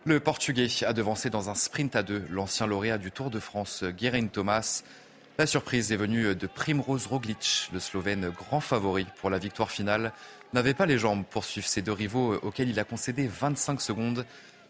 Le 0.05 0.21
Portugais 0.21 0.69
a 0.85 0.93
devancé 0.93 1.31
dans 1.31 1.51
un 1.51 1.55
sprint 1.55 1.97
à 1.97 2.03
deux 2.03 2.25
l'ancien 2.29 2.67
lauréat 2.67 2.99
du 2.99 3.11
Tour 3.11 3.31
de 3.31 3.41
France, 3.41 3.85
Guérin 3.85 4.27
Thomas. 4.27 4.83
La 5.43 5.47
surprise 5.47 5.91
est 5.91 5.97
venue 5.97 6.37
de 6.37 6.47
Primoz 6.47 7.09
Roglic, 7.09 7.69
le 7.73 7.81
Slovène 7.81 8.31
grand 8.31 8.61
favori 8.61 9.09
pour 9.21 9.29
la 9.29 9.39
victoire 9.39 9.73
finale, 9.73 10.13
n'avait 10.53 10.73
pas 10.73 10.87
les 10.87 10.99
jambes 10.99 11.25
pour 11.29 11.45
suivre 11.45 11.67
ses 11.67 11.83
deux 11.83 11.91
rivaux 11.91 12.35
auxquels 12.43 12.69
il 12.69 12.79
a 12.79 12.85
concédé 12.85 13.27
25 13.27 13.81
secondes. 13.81 14.25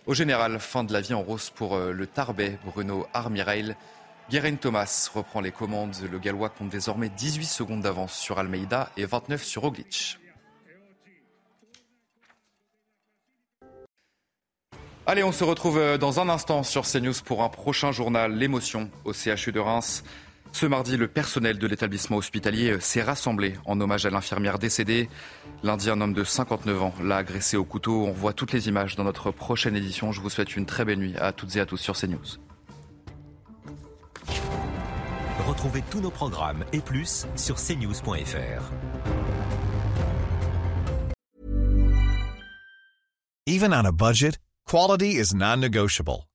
Au 0.06 0.14
général, 0.14 0.58
fin 0.60 0.82
de 0.82 0.94
la 0.94 1.02
vie 1.02 1.12
en 1.12 1.20
rose 1.20 1.50
pour 1.50 1.76
le 1.76 2.06
Tarbais 2.06 2.58
Bruno 2.64 3.06
Armirail. 3.12 3.76
Guérin 4.30 4.54
Thomas 4.54 5.10
reprend 5.12 5.42
les 5.42 5.50
commandes. 5.50 5.94
Le 6.10 6.18
Gallois 6.18 6.48
compte 6.48 6.70
désormais 6.70 7.10
18 7.10 7.44
secondes 7.44 7.82
d'avance 7.82 8.14
sur 8.14 8.38
Almeida 8.38 8.90
et 8.96 9.04
29 9.04 9.44
sur 9.44 9.60
Roglic. 9.60 10.18
Allez, 15.04 15.22
on 15.22 15.32
se 15.32 15.44
retrouve 15.44 15.98
dans 15.98 16.18
un 16.18 16.30
instant 16.30 16.62
sur 16.62 16.86
CNews 16.86 17.12
pour 17.26 17.42
un 17.42 17.50
prochain 17.50 17.92
journal, 17.92 18.34
l'émotion 18.34 18.90
au 19.04 19.12
CHU 19.12 19.52
de 19.52 19.60
Reims. 19.60 20.02
Ce 20.52 20.66
mardi, 20.66 20.96
le 20.98 21.08
personnel 21.08 21.58
de 21.58 21.66
l'établissement 21.66 22.18
hospitalier 22.18 22.78
s'est 22.78 23.02
rassemblé 23.02 23.54
en 23.64 23.80
hommage 23.80 24.04
à 24.04 24.10
l'infirmière 24.10 24.58
décédée. 24.58 25.08
Lundi, 25.62 25.88
un 25.88 26.00
homme 26.00 26.12
de 26.12 26.24
59 26.24 26.82
ans 26.82 26.94
l'a 27.02 27.16
agressé 27.16 27.56
au 27.56 27.64
couteau. 27.64 28.04
On 28.06 28.12
voit 28.12 28.34
toutes 28.34 28.52
les 28.52 28.68
images 28.68 28.94
dans 28.94 29.04
notre 29.04 29.30
prochaine 29.30 29.74
édition. 29.74 30.12
Je 30.12 30.20
vous 30.20 30.30
souhaite 30.30 30.54
une 30.54 30.66
très 30.66 30.84
belle 30.84 30.98
nuit 30.98 31.16
à 31.18 31.32
toutes 31.32 31.56
et 31.56 31.60
à 31.60 31.66
tous 31.66 31.78
sur 31.78 31.96
CNews. 31.96 32.38
Retrouvez 35.48 35.82
tous 35.90 36.00
nos 36.00 36.10
programmes 36.10 36.64
et 36.72 36.80
plus 36.80 37.26
sur 37.34 37.56
cnews.fr. 37.56 38.70
Even 43.46 43.72
on 43.74 43.84
a 43.84 43.90
budget, 43.90 44.38
quality 44.66 45.16
is 45.16 45.34
non-negotiable. 45.34 46.28